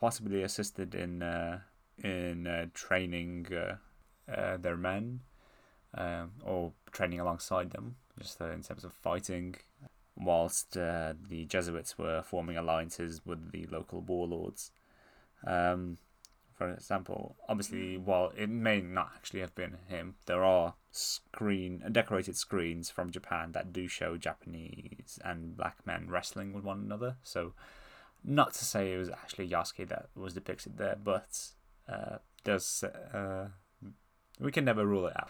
possibly 0.00 0.42
assisted 0.42 0.94
in 0.94 1.22
uh, 1.22 1.60
in 2.02 2.46
uh, 2.46 2.66
training 2.74 3.46
uh, 3.52 3.76
uh, 4.30 4.56
their 4.56 4.76
men, 4.76 5.20
or 6.44 6.72
training 6.90 7.20
alongside 7.20 7.70
them, 7.70 7.96
just 8.18 8.40
uh, 8.40 8.50
in 8.50 8.62
terms 8.62 8.84
of 8.84 8.92
fighting 8.92 9.56
whilst 10.16 10.76
uh, 10.76 11.14
the 11.28 11.44
Jesuits 11.46 11.98
were 11.98 12.22
forming 12.22 12.56
alliances 12.56 13.22
with 13.24 13.52
the 13.52 13.66
local 13.66 14.00
warlords. 14.00 14.70
Um, 15.46 15.98
for 16.54 16.70
example, 16.70 17.36
obviously, 17.48 17.96
while 17.96 18.32
it 18.36 18.48
may 18.48 18.80
not 18.80 19.10
actually 19.16 19.40
have 19.40 19.54
been 19.54 19.78
him, 19.88 20.14
there 20.26 20.44
are 20.44 20.74
screen 20.90 21.82
decorated 21.90 22.36
screens 22.36 22.90
from 22.90 23.10
Japan 23.10 23.52
that 23.52 23.72
do 23.72 23.88
show 23.88 24.16
Japanese 24.16 25.18
and 25.24 25.56
black 25.56 25.78
men 25.84 26.08
wrestling 26.08 26.52
with 26.52 26.62
one 26.62 26.80
another. 26.80 27.16
So, 27.22 27.54
not 28.24 28.54
to 28.54 28.64
say 28.64 28.92
it 28.92 28.98
was 28.98 29.10
actually 29.10 29.48
Yasuke 29.48 29.88
that 29.88 30.08
was 30.14 30.34
depicted 30.34 30.78
there, 30.78 30.96
but 31.02 31.50
uh, 31.88 32.18
does 32.44 32.84
uh, 32.84 33.46
we 34.40 34.52
can 34.52 34.64
never 34.64 34.86
rule 34.86 35.06
it 35.06 35.14
out. 35.16 35.28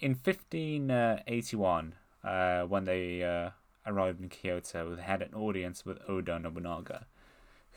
In 0.00 0.12
1581, 0.12 1.94
uh, 2.22 2.62
when 2.62 2.84
they 2.84 3.22
uh, 3.22 3.50
arrived 3.86 4.20
in 4.20 4.28
Kyoto, 4.28 4.94
they 4.96 5.02
had 5.02 5.22
an 5.22 5.34
audience 5.34 5.84
with 5.84 5.98
Oda 6.08 6.38
Nobunaga, 6.38 7.06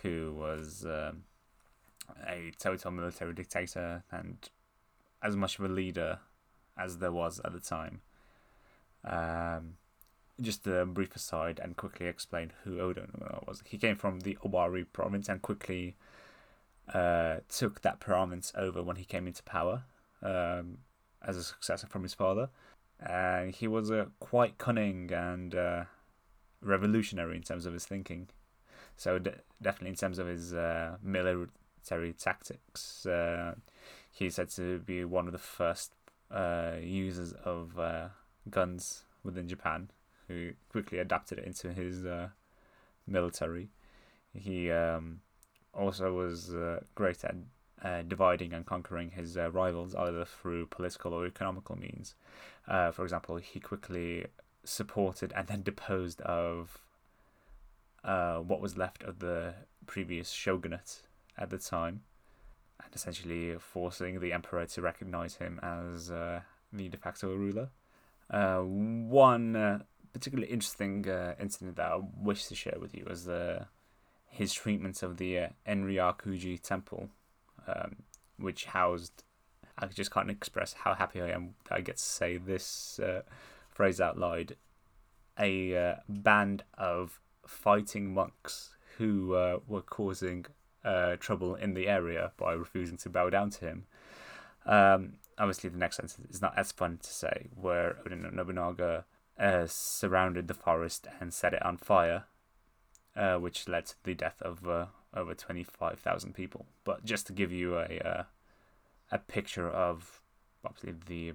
who 0.02 0.34
was 0.38 0.86
um, 0.86 1.24
a 2.28 2.52
total 2.60 2.91
military 2.91 3.34
dictator 3.34 4.04
and 4.12 4.50
as 5.22 5.36
much 5.36 5.60
of 5.60 5.65
a 5.65 5.67
leader 5.67 6.20
as 6.78 6.98
there 7.00 7.12
was 7.12 7.39
at 7.43 7.54
the 7.54 7.60
time. 7.60 8.02
Um, 9.04 9.78
just 10.41 10.67
a 10.67 10.86
brief 10.86 11.15
aside 11.15 11.60
and 11.62 11.76
quickly 11.76 12.06
explain 12.06 12.52
who 12.63 12.80
Oda 12.80 13.08
was. 13.47 13.63
He 13.65 13.78
came 13.78 13.95
from 13.95 14.21
the 14.21 14.38
Owari 14.43 14.86
province 14.91 15.30
and 15.30 15.41
quickly 15.41 15.95
uh, 16.93 17.38
took 17.50 17.82
that 17.82 18.00
province 18.00 18.52
over 18.56 18.82
when 18.84 18.95
he 18.97 19.06
came 19.06 19.28
into 19.28 19.43
power 19.43 19.84
um, 20.21 20.80
as 21.26 21.38
a 21.38 21.43
successor 21.43 21.88
from 21.88 22.04
his 22.04 22.13
father. 22.13 22.50
And 23.00 23.54
he 23.54 23.67
was 23.67 23.91
uh, 23.91 24.06
quite 24.19 24.58
cunning 24.58 25.12
and 25.12 25.54
uh, 25.54 25.84
revolutionary 26.62 27.36
in 27.38 27.43
terms 27.43 27.65
of 27.65 27.73
his 27.73 27.86
thinking. 27.86 28.30
So 28.95 29.19
de- 29.19 29.36
definitely 29.62 29.89
in 29.89 29.95
terms 29.95 30.17
of 30.17 30.28
his 30.28 30.54
uh, 30.54 30.97
military 31.04 32.13
tactics, 32.13 33.06
uh, 33.06 33.56
he's 34.12 34.36
said 34.36 34.50
to 34.52 34.80
be 34.80 35.06
one 35.06 35.28
of 35.28 35.34
the 35.34 35.39
first 35.39 35.93
uh, 36.32 36.73
users 36.82 37.34
of 37.43 37.80
guns 38.50 39.04
within 39.23 39.47
Japan, 39.47 39.89
who 40.28 40.52
quickly 40.70 41.00
adapted 41.00 41.40
it 41.40 41.46
into 41.46 41.74
his 41.74 42.06
uh, 42.06 42.30
military. 43.06 43.70
He 44.34 44.72
um, 44.72 45.22
also 45.74 46.13
was 46.13 46.54
uh, 46.54 46.82
great 46.96 47.24
at 47.24 47.36
uh, 47.84 48.02
dividing 48.02 48.54
and 48.54 48.66
conquering 48.66 49.12
his 49.12 49.38
uh, 49.38 49.52
rivals 49.52 49.96
either 49.96 50.26
through 50.26 50.66
political 50.68 51.13
or 51.13 51.26
economical 51.26 51.78
means. 51.78 52.16
Uh, 52.68 52.92
for 52.92 53.04
example, 53.04 53.38
he 53.38 53.60
quickly 53.60 54.26
supported 54.63 55.32
and 55.36 55.48
then 55.48 55.62
deposed 55.62 56.20
of 56.22 56.80
uh, 58.04 58.38
what 58.38 58.62
was 58.62 58.78
left 58.78 59.04
of 59.04 59.20
the 59.20 59.54
previous 59.86 60.32
shogunate 60.32 61.02
at 61.38 61.50
the 61.50 61.58
time, 61.58 62.02
and 62.84 62.94
essentially 62.94 63.56
forcing 63.60 64.20
the 64.20 64.34
emperor 64.34 64.66
to 64.66 64.82
recognize 64.82 65.36
him 65.36 65.60
as 65.62 66.12
uh, 66.12 66.42
the 66.74 66.90
de 66.90 66.98
facto 66.98 67.34
ruler. 67.34 67.70
Uh, 68.30 68.60
one 68.60 69.84
particularly 70.17 70.51
interesting 70.51 71.08
uh, 71.08 71.36
incident 71.39 71.75
that 71.77 71.91
I 71.91 71.99
wish 72.30 72.45
to 72.47 72.56
share 72.56 72.77
with 72.80 72.95
you 72.95 73.06
was 73.08 73.27
his 74.38 74.53
treatment 74.53 75.01
of 75.03 75.17
the 75.17 75.39
uh, 75.39 75.47
Enryakuji 75.67 76.62
temple, 76.62 77.10
um, 77.67 77.97
which 78.38 78.65
housed. 78.65 79.23
I 79.80 79.88
just 79.88 80.12
can't 80.12 80.30
express 80.30 80.73
how 80.73 80.93
happy 80.93 81.21
I 81.21 81.30
am 81.30 81.56
that 81.65 81.75
I 81.75 81.82
get 81.82 81.97
to 81.97 82.03
say 82.03 82.38
this 82.38 82.99
uh, 82.99 83.21
phrase 83.69 84.01
out 84.01 84.17
loud, 84.17 84.56
a 85.39 85.77
uh, 85.77 85.95
band 86.10 86.63
of 86.77 87.19
fighting 87.45 88.13
monks 88.13 88.75
who 88.97 89.36
uh, 89.36 89.60
were 89.67 89.82
causing 89.82 90.45
uh, 90.84 91.15
trouble 91.17 91.53
in 91.56 91.73
the 91.73 91.88
area 91.88 92.32
by 92.38 92.53
refusing 92.53 92.97
to 92.97 93.10
bow 93.10 93.30
down 93.30 93.51
to 93.51 93.65
him. 93.65 93.86
Um, 94.65 95.13
obviously, 95.38 95.69
the 95.69 95.77
next 95.77 95.97
sentence 95.97 96.17
is 96.30 96.41
not 96.41 96.58
as 96.58 96.71
fun 96.71 96.99
to 97.03 97.13
say, 97.13 97.47
where 97.56 97.97
Oda 98.06 98.15
Nobunaga 98.15 99.06
uh, 99.39 99.65
surrounded 99.67 100.47
the 100.47 100.54
forest 100.54 101.08
and 101.19 101.34
set 101.34 101.54
it 101.54 101.63
on 101.65 101.78
fire, 101.78 102.26
uh, 103.15 103.36
which 103.36 103.67
led 103.67 103.86
to 103.88 103.95
the 104.04 104.15
death 104.15 104.41
of 104.41 104.67
uh, 104.67 104.88
over 105.15 105.34
25,000 105.34 106.34
people. 106.34 106.65
But 106.84 107.06
just 107.06 107.28
to 107.28 107.34
give 107.34 107.52
you 107.52 107.78
a, 107.78 108.26
a 109.12 109.17
picture 109.17 109.69
of 109.69 110.21
obviously 110.65 110.95
the 111.06 111.34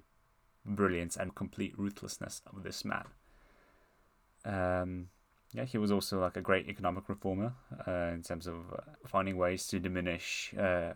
brilliance 0.65 1.17
and 1.17 1.35
complete 1.35 1.79
ruthlessness 1.79 2.43
of 2.47 2.63
this 2.63 2.85
man. 2.85 3.07
Um, 4.45 5.09
yeah, 5.53 5.65
he 5.65 5.79
was 5.79 5.93
also 5.93 6.21
like 6.21 6.37
a 6.37 6.41
great 6.41 6.69
economic 6.69 7.09
reformer 7.09 7.55
uh, 7.87 8.11
in 8.15 8.23
terms 8.23 8.47
of 8.47 8.57
uh, 8.73 8.81
finding 9.07 9.37
ways 9.37 9.67
to 9.69 9.79
diminish 9.79 10.55
uh, 10.59 10.93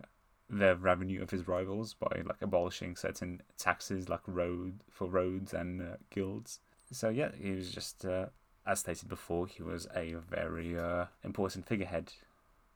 the 0.49 0.75
revenue 0.77 1.21
of 1.21 1.29
his 1.29 1.47
rivals 1.47 1.93
by 1.93 2.21
like 2.25 2.41
abolishing 2.41 2.95
certain 2.95 3.41
taxes 3.57 4.09
like 4.09 4.21
road 4.25 4.79
for 4.89 5.07
roads 5.07 5.53
and 5.53 5.81
uh, 5.81 5.95
guilds. 6.09 6.59
So 6.91 7.09
yeah, 7.09 7.31
he 7.39 7.51
was 7.51 7.71
just 7.71 8.05
uh, 8.05 8.27
as 8.67 8.81
stated 8.81 9.07
before, 9.07 9.47
he 9.47 9.63
was 9.63 9.87
a 9.95 10.15
very 10.29 10.77
uh, 10.77 11.05
important 11.23 11.65
figurehead 11.65 12.11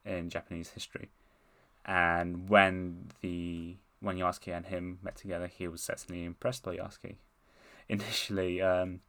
in 0.06 0.30
Japanese 0.30 0.70
history. 0.70 1.10
And 1.86 2.48
when 2.50 3.10
the 3.22 3.76
when 4.00 4.18
Yasuke 4.18 4.56
and 4.56 4.66
him 4.66 5.00
met 5.04 5.18
together, 5.18 5.48
he 5.48 5.68
was 5.68 5.84
certainly 5.84 6.24
impressed 6.24 6.64
by 6.64 6.78
Yasuke. 6.78 7.18
initially, 7.90 8.62
um, 8.62 9.02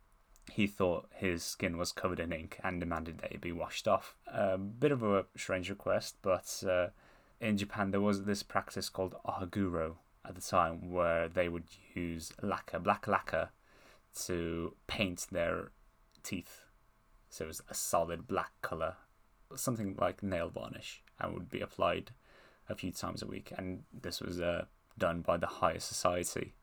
he 0.51 0.67
thought 0.67 1.09
his 1.15 1.45
skin 1.45 1.79
was 1.79 1.93
covered 1.93 2.19
in 2.19 2.33
ink 2.33 2.59
and 2.65 2.81
demanded 2.81 3.19
that 3.19 3.33
it 3.33 3.41
be 3.41 3.53
washed 3.53 3.87
off. 3.87 4.17
A 4.27 4.59
bit 4.59 4.91
of 4.91 5.03
a 5.03 5.25
strange 5.37 5.71
request, 5.71 6.17
but 6.21 6.63
uh, 6.69 6.89
in 7.41 7.57
Japan 7.57 7.93
there 7.93 8.01
was 8.01 8.25
this 8.25 8.43
practice 8.43 8.89
called 8.89 9.15
ohaguro 9.25 9.95
at 10.25 10.35
the 10.35 10.41
time 10.41 10.91
where 10.91 11.29
they 11.29 11.49
would 11.49 11.65
use 11.95 12.33
lacquer, 12.43 12.81
black 12.81 13.07
lacquer, 13.07 13.51
to 14.27 14.75
paint 14.87 15.27
their 15.31 15.71
teeth. 16.23 16.63
So 17.31 17.45
it 17.45 17.49
was 17.49 17.63
a 17.69 17.75
solid 17.75 18.27
black 18.27 18.53
colour, 18.61 18.97
something 19.55 19.97
like 19.99 20.23
nail 20.23 20.51
varnish, 20.51 21.03
and 21.19 21.33
would 21.35 21.51
be 21.51 21.61
applied 21.61 22.11
a 22.69 22.75
few 22.75 22.93
times 22.93 23.23
a 23.23 23.27
week. 23.27 23.53
And 23.57 23.85
this 23.93 24.21
was 24.21 24.41
uh, 24.41 24.67
done 24.99 25.23
by 25.23 25.37
the 25.39 25.47
higher 25.47 25.81
society. 25.81 26.55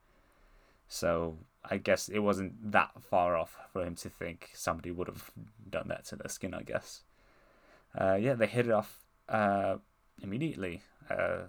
So 0.88 1.38
I 1.64 1.78
guess 1.78 2.10
it 2.10 2.20
wasn't 2.20 2.72
that 2.72 2.92
far 3.02 3.36
off 3.36 3.56
for 3.72 3.84
him 3.84 3.96
to 3.96 4.10
think 4.10 4.50
somebody 4.54 4.92
would 4.92 5.08
have 5.08 5.32
done 5.70 5.88
that 5.88 6.06
to 6.06 6.16
their 6.16 6.30
skin. 6.30 6.54
I 6.54 6.64
guess. 6.64 7.02
Uh, 8.00 8.16
yeah, 8.16 8.34
they 8.34 8.48
hit 8.48 8.68
it 8.68 8.72
off 8.72 9.00
uh, 9.28 9.78
immediately, 10.22 10.82
uh, 11.10 11.42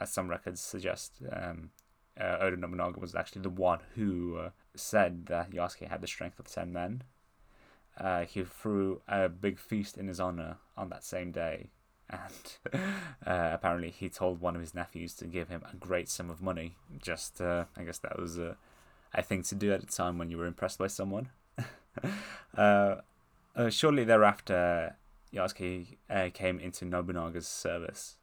as 0.00 0.10
some 0.10 0.28
records 0.28 0.60
suggest. 0.60 1.20
Um, 1.30 1.70
uh, 2.18 2.38
Oda 2.40 2.56
Nobunaga 2.56 3.00
was 3.00 3.14
actually 3.14 3.42
the 3.42 3.50
one 3.50 3.80
who 3.94 4.38
uh, 4.38 4.50
said 4.74 5.26
that 5.26 5.50
Yasuke 5.50 5.88
had 5.88 6.00
the 6.00 6.06
strength 6.06 6.38
of 6.38 6.46
ten 6.46 6.72
men. 6.72 7.02
Uh, 7.98 8.24
he 8.24 8.42
threw 8.42 9.00
a 9.06 9.28
big 9.28 9.58
feast 9.58 9.96
in 9.96 10.08
his 10.08 10.18
honor 10.18 10.56
on 10.76 10.88
that 10.88 11.04
same 11.04 11.30
day, 11.30 11.68
and 12.10 12.56
uh, 13.26 13.50
apparently 13.52 13.90
he 13.90 14.08
told 14.08 14.40
one 14.40 14.56
of 14.56 14.60
his 14.60 14.74
nephews 14.74 15.14
to 15.14 15.26
give 15.26 15.48
him 15.48 15.62
a 15.72 15.76
great 15.76 16.08
sum 16.08 16.28
of 16.28 16.42
money. 16.42 16.76
Just, 17.00 17.40
uh, 17.40 17.66
I 17.76 17.84
guess 17.84 17.98
that 17.98 18.18
was 18.18 18.36
a, 18.38 18.56
a 19.14 19.22
thing 19.22 19.42
to 19.44 19.54
do 19.54 19.72
at 19.72 19.80
the 19.80 19.86
time 19.86 20.18
when 20.18 20.30
you 20.30 20.38
were 20.38 20.46
impressed 20.46 20.78
by 20.78 20.88
someone. 20.88 21.28
Uh, 22.56 22.96
uh, 23.56 23.68
shortly 23.68 24.04
thereafter, 24.04 24.96
Yasuke 25.32 25.96
uh, 26.08 26.28
came 26.32 26.58
into 26.60 26.84
Nobunaga's 26.84 27.46
service, 27.46 28.16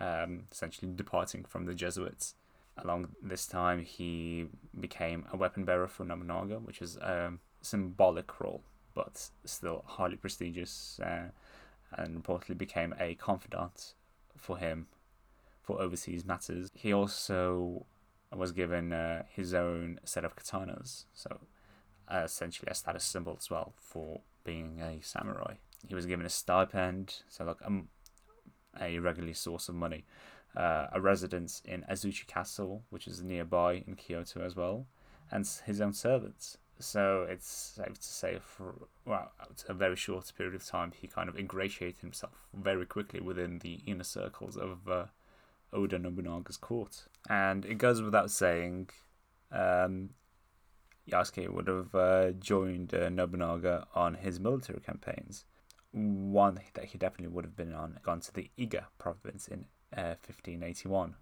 um, 0.00 0.44
essentially 0.50 0.92
departing 0.94 1.44
from 1.44 1.66
the 1.66 1.74
Jesuits. 1.74 2.34
Along 2.78 3.08
this 3.22 3.46
time, 3.46 3.84
he 3.84 4.46
became 4.78 5.26
a 5.32 5.36
weapon 5.36 5.64
bearer 5.64 5.88
for 5.88 6.04
Nobunaga, 6.04 6.58
which 6.58 6.80
is 6.80 6.96
a 6.96 7.34
symbolic 7.60 8.40
role, 8.40 8.62
but 8.94 9.30
still 9.44 9.84
highly 9.86 10.16
prestigious, 10.16 10.98
uh, 11.00 11.28
and 11.92 12.22
reportedly 12.22 12.56
became 12.56 12.94
a 12.98 13.14
confidant 13.14 13.94
for 14.36 14.56
him 14.56 14.86
for 15.62 15.80
overseas 15.80 16.24
matters. 16.24 16.70
He 16.74 16.92
also 16.92 17.86
was 18.34 18.52
given 18.52 18.92
uh, 18.92 19.24
his 19.28 19.52
own 19.54 20.00
set 20.04 20.24
of 20.24 20.34
katanas, 20.34 21.04
so 21.12 21.40
uh, 22.08 22.22
essentially 22.24 22.70
a 22.70 22.74
status 22.74 23.04
symbol 23.04 23.36
as 23.38 23.50
well 23.50 23.74
for 23.76 24.20
being 24.44 24.80
a 24.80 24.98
samurai. 25.02 25.54
He 25.86 25.94
was 25.94 26.06
given 26.06 26.24
a 26.24 26.30
stipend, 26.30 27.22
so 27.28 27.44
like 27.44 27.58
um, 27.64 27.88
a 28.80 28.98
regular 28.98 29.34
source 29.34 29.68
of 29.68 29.74
money, 29.74 30.04
uh, 30.56 30.86
a 30.92 31.00
residence 31.00 31.62
in 31.64 31.84
Azuchi 31.90 32.26
Castle, 32.26 32.84
which 32.90 33.06
is 33.06 33.22
nearby 33.22 33.84
in 33.86 33.96
Kyoto 33.96 34.44
as 34.44 34.54
well, 34.56 34.86
and 35.30 35.48
his 35.66 35.80
own 35.80 35.92
servants. 35.92 36.58
So 36.78 37.26
it's 37.28 37.46
safe 37.46 37.98
to 37.98 38.06
say, 38.06 38.38
for 38.42 38.74
well, 39.04 39.32
a 39.68 39.74
very 39.74 39.96
short 39.96 40.32
period 40.36 40.54
of 40.54 40.66
time, 40.66 40.92
he 41.00 41.06
kind 41.06 41.28
of 41.28 41.38
ingratiated 41.38 42.00
himself 42.00 42.48
very 42.52 42.86
quickly 42.86 43.20
within 43.20 43.60
the 43.60 43.80
inner 43.86 44.04
circles 44.04 44.56
of 44.56 44.88
uh, 44.88 45.04
Oda 45.72 45.98
Nobunaga's 45.98 46.56
court. 46.56 47.04
And 47.28 47.64
it 47.64 47.78
goes 47.78 48.02
without 48.02 48.30
saying, 48.30 48.90
um, 49.52 50.10
Yasuke 51.10 51.48
would 51.50 51.68
have 51.68 51.94
uh, 51.94 52.32
joined 52.32 52.94
uh, 52.94 53.08
Nobunaga 53.08 53.86
on 53.94 54.14
his 54.14 54.40
military 54.40 54.80
campaigns. 54.80 55.44
One 55.92 56.58
that 56.74 56.86
he 56.86 56.98
definitely 56.98 57.34
would 57.34 57.44
have 57.44 57.56
been 57.56 57.74
on, 57.74 57.98
gone 58.02 58.20
to 58.20 58.32
the 58.32 58.50
Iga 58.58 58.84
province 58.98 59.46
in 59.46 59.66
1581, 59.96 61.14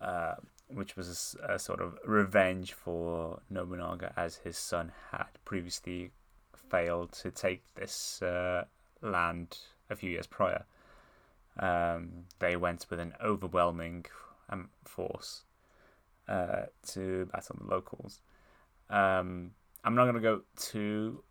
uh, 0.00 0.04
uh, 0.04 0.34
which 0.68 0.96
was 0.96 1.36
a, 1.42 1.54
a, 1.54 1.58
sort 1.58 1.80
of 1.80 1.98
revenge 2.04 2.72
for 2.72 3.40
Nobunaga 3.50 4.12
as 4.16 4.36
his 4.36 4.56
son 4.56 4.92
had 5.10 5.28
previously 5.44 6.10
failed 6.70 7.12
to 7.12 7.30
take 7.30 7.62
this 7.74 8.22
uh, 8.22 8.64
land 9.00 9.58
a 9.90 9.96
few 9.96 10.10
years 10.10 10.26
prior. 10.26 10.64
Um, 11.58 12.24
they 12.38 12.56
went 12.56 12.86
with 12.88 12.98
an 12.98 13.12
overwhelming 13.22 14.06
um, 14.48 14.70
force 14.84 15.44
uh, 16.28 16.62
to 16.88 17.26
battle 17.26 17.56
the 17.60 17.70
locals. 17.70 18.20
Um, 18.88 19.52
I'm 19.84 19.94
not 19.94 20.04
going 20.04 20.14
to 20.14 20.20
go 20.20 20.42
too 20.56 21.22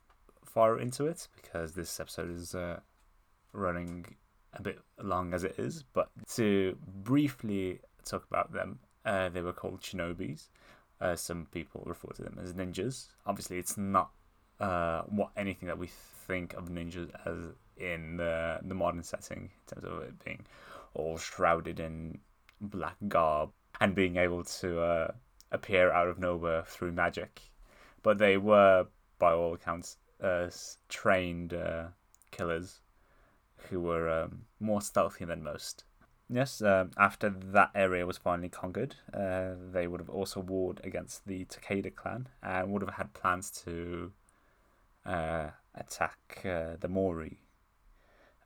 far 0.43 0.79
into 0.79 1.05
it 1.05 1.27
because 1.41 1.73
this 1.73 1.99
episode 1.99 2.29
is 2.29 2.53
uh, 2.53 2.79
running 3.53 4.05
a 4.53 4.61
bit 4.61 4.79
long 5.01 5.33
as 5.33 5.43
it 5.43 5.55
is, 5.57 5.83
but 5.93 6.09
to 6.35 6.77
briefly 7.03 7.79
talk 8.05 8.25
about 8.29 8.51
them, 8.51 8.79
uh, 9.05 9.29
they 9.29 9.41
were 9.41 9.53
called 9.53 9.81
shinobis. 9.81 10.49
Uh, 10.99 11.15
some 11.15 11.47
people 11.51 11.83
refer 11.85 12.09
to 12.09 12.21
them 12.21 12.37
as 12.41 12.53
ninjas. 12.53 13.07
Obviously, 13.25 13.57
it's 13.57 13.77
not 13.77 14.11
uh, 14.59 15.01
what 15.03 15.31
anything 15.35 15.67
that 15.67 15.77
we 15.77 15.87
think 16.27 16.53
of 16.53 16.69
ninjas 16.69 17.09
as 17.25 17.53
in 17.77 18.17
the 18.17 18.59
the 18.61 18.75
modern 18.75 19.03
setting, 19.03 19.49
in 19.49 19.75
terms 19.81 19.85
of 19.85 20.03
it 20.03 20.23
being 20.23 20.45
all 20.93 21.17
shrouded 21.17 21.79
in 21.79 22.19
black 22.59 22.95
garb 23.07 23.49
and 23.79 23.95
being 23.95 24.17
able 24.17 24.43
to 24.43 24.79
uh, 24.79 25.11
appear 25.51 25.91
out 25.91 26.07
of 26.07 26.19
nowhere 26.19 26.63
through 26.67 26.91
magic. 26.91 27.41
But 28.03 28.17
they 28.17 28.37
were, 28.37 28.85
by 29.17 29.33
all 29.33 29.53
accounts, 29.53 29.97
uh, 30.21 30.49
trained 30.89 31.53
uh, 31.53 31.85
killers 32.29 32.81
who 33.69 33.81
were 33.81 34.09
um, 34.09 34.43
more 34.59 34.81
stealthy 34.81 35.25
than 35.25 35.43
most. 35.43 35.83
Yes, 36.29 36.61
um, 36.61 36.91
after 36.97 37.29
that 37.29 37.71
area 37.75 38.05
was 38.05 38.17
finally 38.17 38.47
conquered, 38.47 38.95
uh, 39.13 39.51
they 39.71 39.85
would 39.85 39.99
have 39.99 40.09
also 40.09 40.39
warred 40.39 40.79
against 40.83 41.27
the 41.27 41.43
Takeda 41.45 41.93
clan 41.93 42.29
and 42.41 42.71
would 42.71 42.81
have 42.81 42.93
had 42.93 43.13
plans 43.13 43.51
to 43.65 44.13
uh, 45.05 45.49
attack 45.75 46.41
uh, 46.45 46.77
the 46.79 46.87
Mori. 46.87 47.41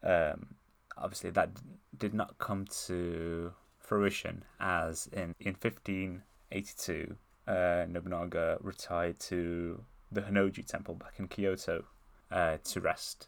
Um, 0.01 0.55
obviously, 0.97 1.29
that 1.31 1.49
did 1.95 2.15
not 2.15 2.39
come 2.39 2.65
to 2.87 3.53
fruition 3.77 4.43
as 4.59 5.07
in, 5.13 5.35
in 5.39 5.53
1582, 5.53 7.15
uh, 7.47 7.85
Nobunaga 7.87 8.57
retired 8.61 9.19
to 9.19 9.83
the 10.11 10.21
Honnoji 10.21 10.65
temple 10.65 10.95
back 10.95 11.13
in 11.19 11.27
Kyoto 11.27 11.85
uh, 12.31 12.57
to 12.63 12.81
rest 12.81 13.27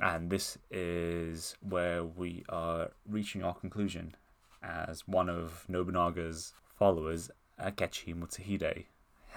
and 0.00 0.30
this 0.30 0.58
is 0.70 1.56
where 1.60 2.04
we 2.04 2.44
are 2.48 2.90
reaching 3.08 3.42
our 3.42 3.54
conclusion 3.54 4.14
as 4.62 5.06
one 5.06 5.28
of 5.28 5.64
Nobunaga's 5.68 6.52
followers, 6.78 7.30
Akechi 7.60 8.14
Mitsuhide, 8.14 8.84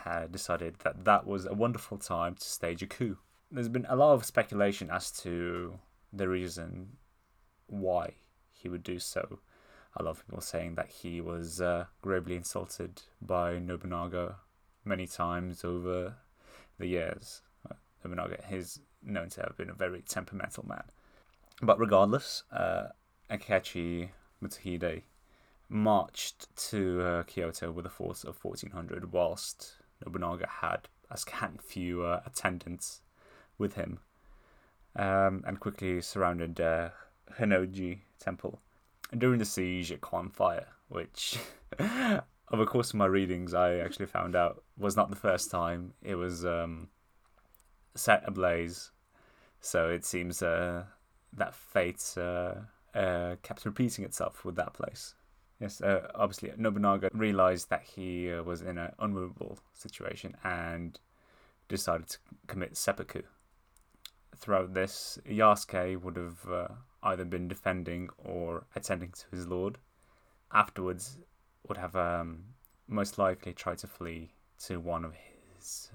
had 0.04 0.32
decided 0.32 0.76
that 0.84 1.06
that 1.06 1.26
was 1.26 1.45
a 1.45 1.54
wonderful 1.54 1.98
time 1.98 2.36
to 2.36 2.43
stage 2.43 2.82
a 2.82 2.88
coup. 2.88 3.17
There's 3.52 3.69
been 3.69 3.88
a 3.89 3.95
lot 3.95 4.13
of 4.13 4.26
speculation 4.26 4.89
as 4.89 5.12
to 5.24 5.80
the 6.12 6.28
reason 6.28 6.98
why 7.67 8.13
he 8.52 8.69
would 8.69 8.84
do 8.84 9.00
so. 9.00 9.39
A 9.95 10.04
lot 10.04 10.12
of 10.12 10.26
people 10.26 10.41
saying 10.41 10.76
that 10.76 10.89
he 10.89 11.22
was 11.22 11.62
uh, 11.62 11.86
gravely 12.02 12.36
insulted 12.36 13.02
by 13.22 13.60
Nobunaga 13.60 14.36
many 14.86 15.08
times 15.08 15.63
over 15.63 16.15
the 16.78 16.88
years. 16.88 17.41
Nobunaga, 18.04 18.41
his 18.43 18.80
known 19.04 19.30
to 19.30 19.42
have 19.42 19.58
been 19.58 19.70
a 19.70 19.74
very 19.74 20.02
temperamental 20.02 20.66
man. 20.68 20.84
But 21.62 21.80
regardless, 21.80 22.44
uh, 22.52 22.88
Akechi 23.30 24.10
Mitsuhide 24.44 25.04
marched 25.68 26.56
to 26.70 27.02
uh, 27.02 27.24
Kyoto 27.24 27.72
with 27.72 27.86
a 27.86 27.90
force 27.90 28.24
of 28.24 28.44
1,400, 28.44 29.12
whilst 29.12 29.76
Nobunaga 30.04 30.48
had 30.62 30.88
a 31.12 31.18
scant 31.18 31.62
few 31.62 32.04
uh, 32.04 32.22
attendants 32.26 33.02
with 33.58 33.76
him, 33.76 34.00
um, 34.96 35.44
and 35.46 35.60
quickly 35.60 36.02
surrounded 36.02 36.60
uh, 36.60 36.90
Honnoji 37.40 38.00
Temple. 38.20 38.60
And 39.12 39.20
during 39.20 39.40
the 39.40 39.46
siege, 39.46 39.92
it 39.92 40.02
caught 40.02 40.20
on 40.20 40.30
fire, 40.30 40.68
which, 40.88 41.38
over 41.80 42.24
the 42.52 42.66
course 42.66 42.90
of 42.90 42.96
my 42.96 43.06
readings, 43.06 43.54
I 43.54 43.76
actually 43.78 44.06
found 44.06 44.36
out 44.36 44.64
was 44.78 44.96
not 44.96 45.10
the 45.10 45.16
first 45.16 45.52
time. 45.52 45.94
It 46.02 46.16
was 46.16 46.46
um, 46.46 46.90
set 47.95 48.23
ablaze. 48.25 48.91
So 49.62 49.89
it 49.89 50.06
seems 50.06 50.41
uh, 50.41 50.84
that 51.34 51.54
fate 51.54 52.04
uh, 52.17 52.54
uh, 52.95 53.36
kept 53.43 53.65
repeating 53.65 54.06
itself 54.06 54.45
with 54.45 54.56
that 54.56 54.73
place. 54.73 55.15
Yes, 55.60 55.82
uh, 55.82 56.08
obviously 56.15 56.54
Nobunaga 56.58 57.10
realized 57.13 57.69
that 57.69 57.84
he 57.84 58.32
uh, 58.32 58.43
was 58.43 58.62
in 58.62 58.78
an 58.78 58.93
unmovable 58.99 59.60
situation 59.73 60.36
and 60.43 60.97
decided 61.67 62.08
to 62.10 62.17
commit 62.47 62.78
seppuku. 62.78 63.23
Throughout 64.38 64.73
this, 64.73 65.19
Yasuke 65.28 66.02
would 66.02 66.15
have 66.15 66.71
either 67.04 67.25
been 67.25 67.49
defending 67.49 68.10
or 68.17 68.63
attending 68.73 69.12
to 69.12 69.36
his 69.36 69.47
lord. 69.47 69.78
Afterwards, 70.54 71.17
would 71.67 71.78
have 71.78 71.95
um, 71.95 72.43
most 72.88 73.17
likely 73.17 73.54
tried 73.54 73.78
to 73.80 73.88
flee 73.88 74.32
to 74.65 74.80
one 74.80 75.06
of 75.06 75.13
his 75.13 75.91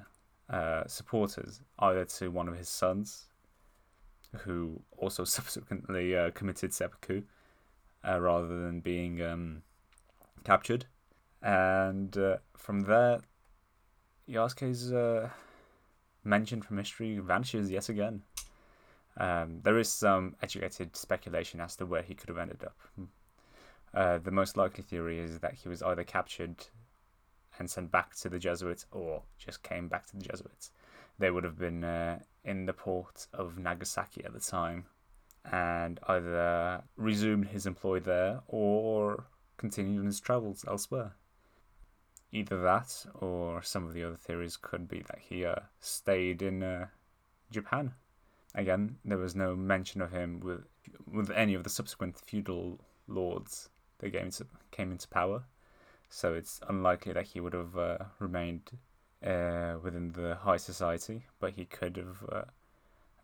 uh, 0.50 0.86
supporters, 0.86 1.60
either 1.78 2.04
to 2.04 2.28
one 2.28 2.48
of 2.48 2.56
his 2.56 2.68
sons, 2.68 3.26
who 4.38 4.80
also 4.96 5.24
subsequently 5.24 6.16
uh, 6.16 6.30
committed 6.30 6.72
seppuku, 6.72 7.22
uh, 8.06 8.20
rather 8.20 8.46
than 8.46 8.80
being 8.80 9.22
um, 9.22 9.62
captured. 10.44 10.86
And 11.42 12.16
uh, 12.16 12.36
from 12.56 12.82
there, 12.82 13.20
Yasuke's 14.28 14.92
mention 16.24 16.62
from 16.62 16.78
history 16.78 17.18
vanishes 17.18 17.70
yet 17.70 17.88
again. 17.88 18.22
Um, 19.16 19.60
there 19.62 19.78
is 19.78 19.92
some 19.92 20.34
educated 20.42 20.96
speculation 20.96 21.60
as 21.60 21.76
to 21.76 21.86
where 21.86 22.02
he 22.02 22.14
could 22.14 22.28
have 22.28 22.38
ended 22.38 22.64
up. 22.64 22.76
Uh, 23.94 24.18
the 24.18 24.32
most 24.32 24.56
likely 24.56 24.82
theory 24.82 25.20
is 25.20 25.38
that 25.38 25.54
he 25.54 25.68
was 25.68 25.82
either 25.82 26.02
captured 26.02 26.56
and 27.58 27.70
sent 27.70 27.90
back 27.90 28.14
to 28.16 28.28
the 28.28 28.38
Jesuits 28.38 28.86
or 28.90 29.22
just 29.38 29.62
came 29.62 29.88
back 29.88 30.06
to 30.06 30.16
the 30.16 30.24
Jesuits. 30.24 30.70
They 31.18 31.30
would 31.30 31.44
have 31.44 31.58
been 31.58 31.84
uh, 31.84 32.18
in 32.44 32.66
the 32.66 32.72
port 32.72 33.26
of 33.32 33.58
Nagasaki 33.58 34.24
at 34.24 34.32
the 34.32 34.40
time 34.40 34.84
and 35.50 36.00
either 36.08 36.82
resumed 36.96 37.48
his 37.48 37.66
employ 37.66 38.00
there 38.00 38.40
or 38.48 39.26
continued 39.56 40.04
his 40.04 40.20
travels 40.20 40.64
elsewhere. 40.66 41.12
Either 42.32 42.60
that 42.60 43.06
or 43.14 43.62
some 43.62 43.86
of 43.86 43.94
the 43.94 44.02
other 44.02 44.16
theories 44.16 44.56
could 44.56 44.88
be 44.88 45.02
that 45.02 45.20
he 45.20 45.44
uh, 45.44 45.54
stayed 45.80 46.42
in 46.42 46.62
uh, 46.62 46.86
Japan. 47.50 47.92
Again, 48.54 48.96
there 49.04 49.18
was 49.18 49.36
no 49.36 49.54
mention 49.54 50.00
of 50.00 50.12
him 50.12 50.40
with 50.40 50.64
with 51.10 51.30
any 51.30 51.54
of 51.54 51.64
the 51.64 51.70
subsequent 51.70 52.18
feudal 52.18 52.80
lords 53.08 53.68
that 53.98 54.12
came 54.12 54.26
into, 54.26 54.46
came 54.70 54.92
into 54.92 55.08
power 55.08 55.44
so 56.08 56.34
it's 56.34 56.60
unlikely 56.68 57.12
that 57.12 57.26
he 57.26 57.40
would 57.40 57.52
have 57.52 57.76
uh, 57.76 57.98
remained 58.18 58.70
uh, 59.24 59.74
within 59.82 60.12
the 60.12 60.36
high 60.36 60.56
society, 60.56 61.24
but 61.40 61.54
he 61.54 61.64
could 61.64 61.96
have 61.96 62.24
uh, 62.30 62.42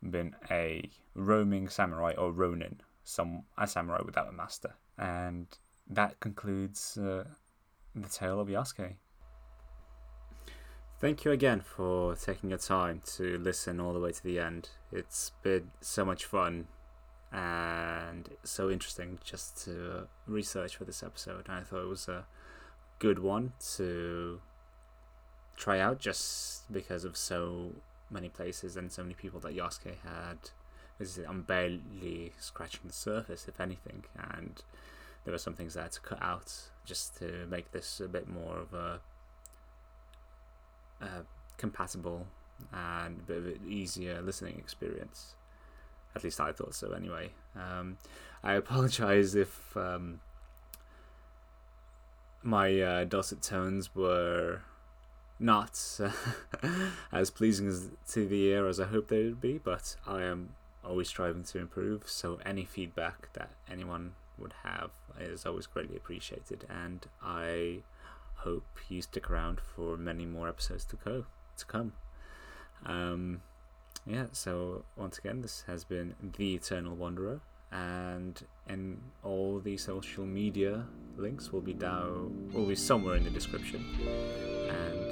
been 0.09 0.35
a 0.49 0.89
roaming 1.15 1.69
samurai 1.69 2.13
or 2.17 2.31
ronin, 2.31 2.81
some 3.03 3.43
a 3.57 3.67
samurai 3.67 4.01
without 4.05 4.27
a 4.27 4.31
master. 4.31 4.75
And 4.97 5.47
that 5.89 6.19
concludes 6.19 6.97
uh, 6.97 7.25
the 7.95 8.09
tale 8.09 8.39
of 8.39 8.47
Yasuke. 8.47 8.95
Thank 10.99 11.25
you 11.25 11.31
again 11.31 11.61
for 11.61 12.15
taking 12.15 12.49
your 12.49 12.59
time 12.59 13.01
to 13.15 13.37
listen 13.39 13.79
all 13.79 13.91
the 13.93 13.99
way 13.99 14.11
to 14.11 14.23
the 14.23 14.39
end. 14.39 14.69
It's 14.91 15.31
been 15.41 15.71
so 15.81 16.05
much 16.05 16.25
fun 16.25 16.67
and 17.31 18.29
so 18.43 18.69
interesting 18.69 19.17
just 19.23 19.63
to 19.65 20.07
research 20.27 20.75
for 20.75 20.85
this 20.85 21.01
episode. 21.01 21.47
I 21.49 21.61
thought 21.61 21.83
it 21.83 21.87
was 21.87 22.07
a 22.07 22.25
good 23.01 23.17
one 23.17 23.51
to 23.75 24.39
try 25.57 25.79
out 25.79 25.97
just 25.97 26.71
because 26.71 27.03
of 27.03 27.17
so 27.17 27.71
many 28.11 28.29
places 28.29 28.77
and 28.77 28.91
so 28.91 29.01
many 29.01 29.15
people 29.15 29.39
that 29.39 29.57
Yasuke 29.57 29.95
had. 30.03 30.37
I'm 31.27 31.41
barely 31.41 32.31
scratching 32.37 32.81
the 32.85 32.93
surface, 32.93 33.47
if 33.47 33.59
anything, 33.59 34.03
and 34.15 34.61
there 35.23 35.31
were 35.31 35.39
some 35.39 35.55
things 35.55 35.75
I 35.75 35.81
had 35.81 35.93
to 35.93 36.01
cut 36.01 36.21
out 36.21 36.53
just 36.85 37.17
to 37.17 37.47
make 37.49 37.71
this 37.71 37.99
a 37.99 38.07
bit 38.07 38.27
more 38.29 38.59
of 38.59 38.71
a, 38.75 38.99
a 41.01 41.25
compatible 41.57 42.27
and 42.71 43.17
a 43.17 43.23
bit 43.23 43.37
of 43.37 43.45
an 43.47 43.59
easier 43.67 44.21
listening 44.21 44.59
experience. 44.59 45.33
At 46.15 46.23
least 46.23 46.39
I 46.39 46.51
thought 46.51 46.75
so, 46.75 46.91
anyway. 46.91 47.31
Um, 47.55 47.97
I 48.43 48.53
apologize 48.53 49.33
if 49.33 49.75
um, 49.75 50.19
my 52.43 52.79
uh, 52.81 53.03
dulcet 53.03 53.41
tones 53.41 53.93
were 53.95 54.61
not 55.39 55.99
as 57.11 57.29
pleasing 57.29 57.67
as 57.67 57.89
to 58.09 58.27
the 58.27 58.43
ear 58.43 58.67
as 58.67 58.79
I 58.79 58.85
hoped 58.85 59.09
they 59.09 59.23
would 59.23 59.41
be, 59.41 59.57
but 59.57 59.95
I 60.07 60.23
am 60.23 60.55
always 60.83 61.07
striving 61.07 61.43
to 61.43 61.59
improve. 61.59 62.07
So 62.07 62.39
any 62.45 62.65
feedback 62.65 63.33
that 63.33 63.51
anyone 63.69 64.13
would 64.37 64.53
have 64.63 64.91
is 65.19 65.45
always 65.45 65.67
greatly 65.67 65.97
appreciated, 65.97 66.65
and 66.69 67.05
I 67.21 67.79
hope 68.35 68.65
you 68.89 69.01
stick 69.01 69.29
around 69.29 69.59
for 69.59 69.97
many 69.97 70.25
more 70.25 70.47
episodes 70.47 70.85
to 70.85 70.95
go 70.95 71.25
to 71.57 71.65
come. 71.65 71.93
Um, 72.85 73.41
yeah. 74.05 74.25
So 74.31 74.83
once 74.95 75.17
again, 75.17 75.41
this 75.41 75.63
has 75.67 75.83
been 75.83 76.15
the 76.37 76.55
Eternal 76.55 76.95
Wanderer 76.95 77.41
and 77.71 78.43
and 78.67 79.01
all 79.23 79.59
the 79.59 79.77
social 79.77 80.25
media 80.25 80.85
links 81.17 81.51
will 81.51 81.61
be 81.61 81.73
down 81.73 82.49
will 82.53 82.65
be 82.65 82.75
somewhere 82.75 83.15
in 83.15 83.23
the 83.23 83.29
description. 83.29 83.85
And 84.69 85.11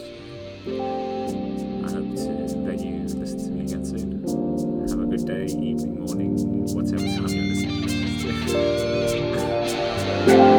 I 1.85 1.91
hope 1.91 2.15
to, 2.15 2.27
that 2.65 2.79
you 2.79 2.99
listen 3.17 3.39
to 3.39 3.49
me 3.51 3.65
again 3.65 3.85
soon. 3.85 4.21
Have 4.89 4.99
a 4.99 5.05
good 5.05 5.25
day 5.25 5.45
evening 5.45 5.99
morning 5.99 6.37
whatever 6.73 7.03
time 7.03 7.27
you're 7.27 7.43
listening 7.43 7.79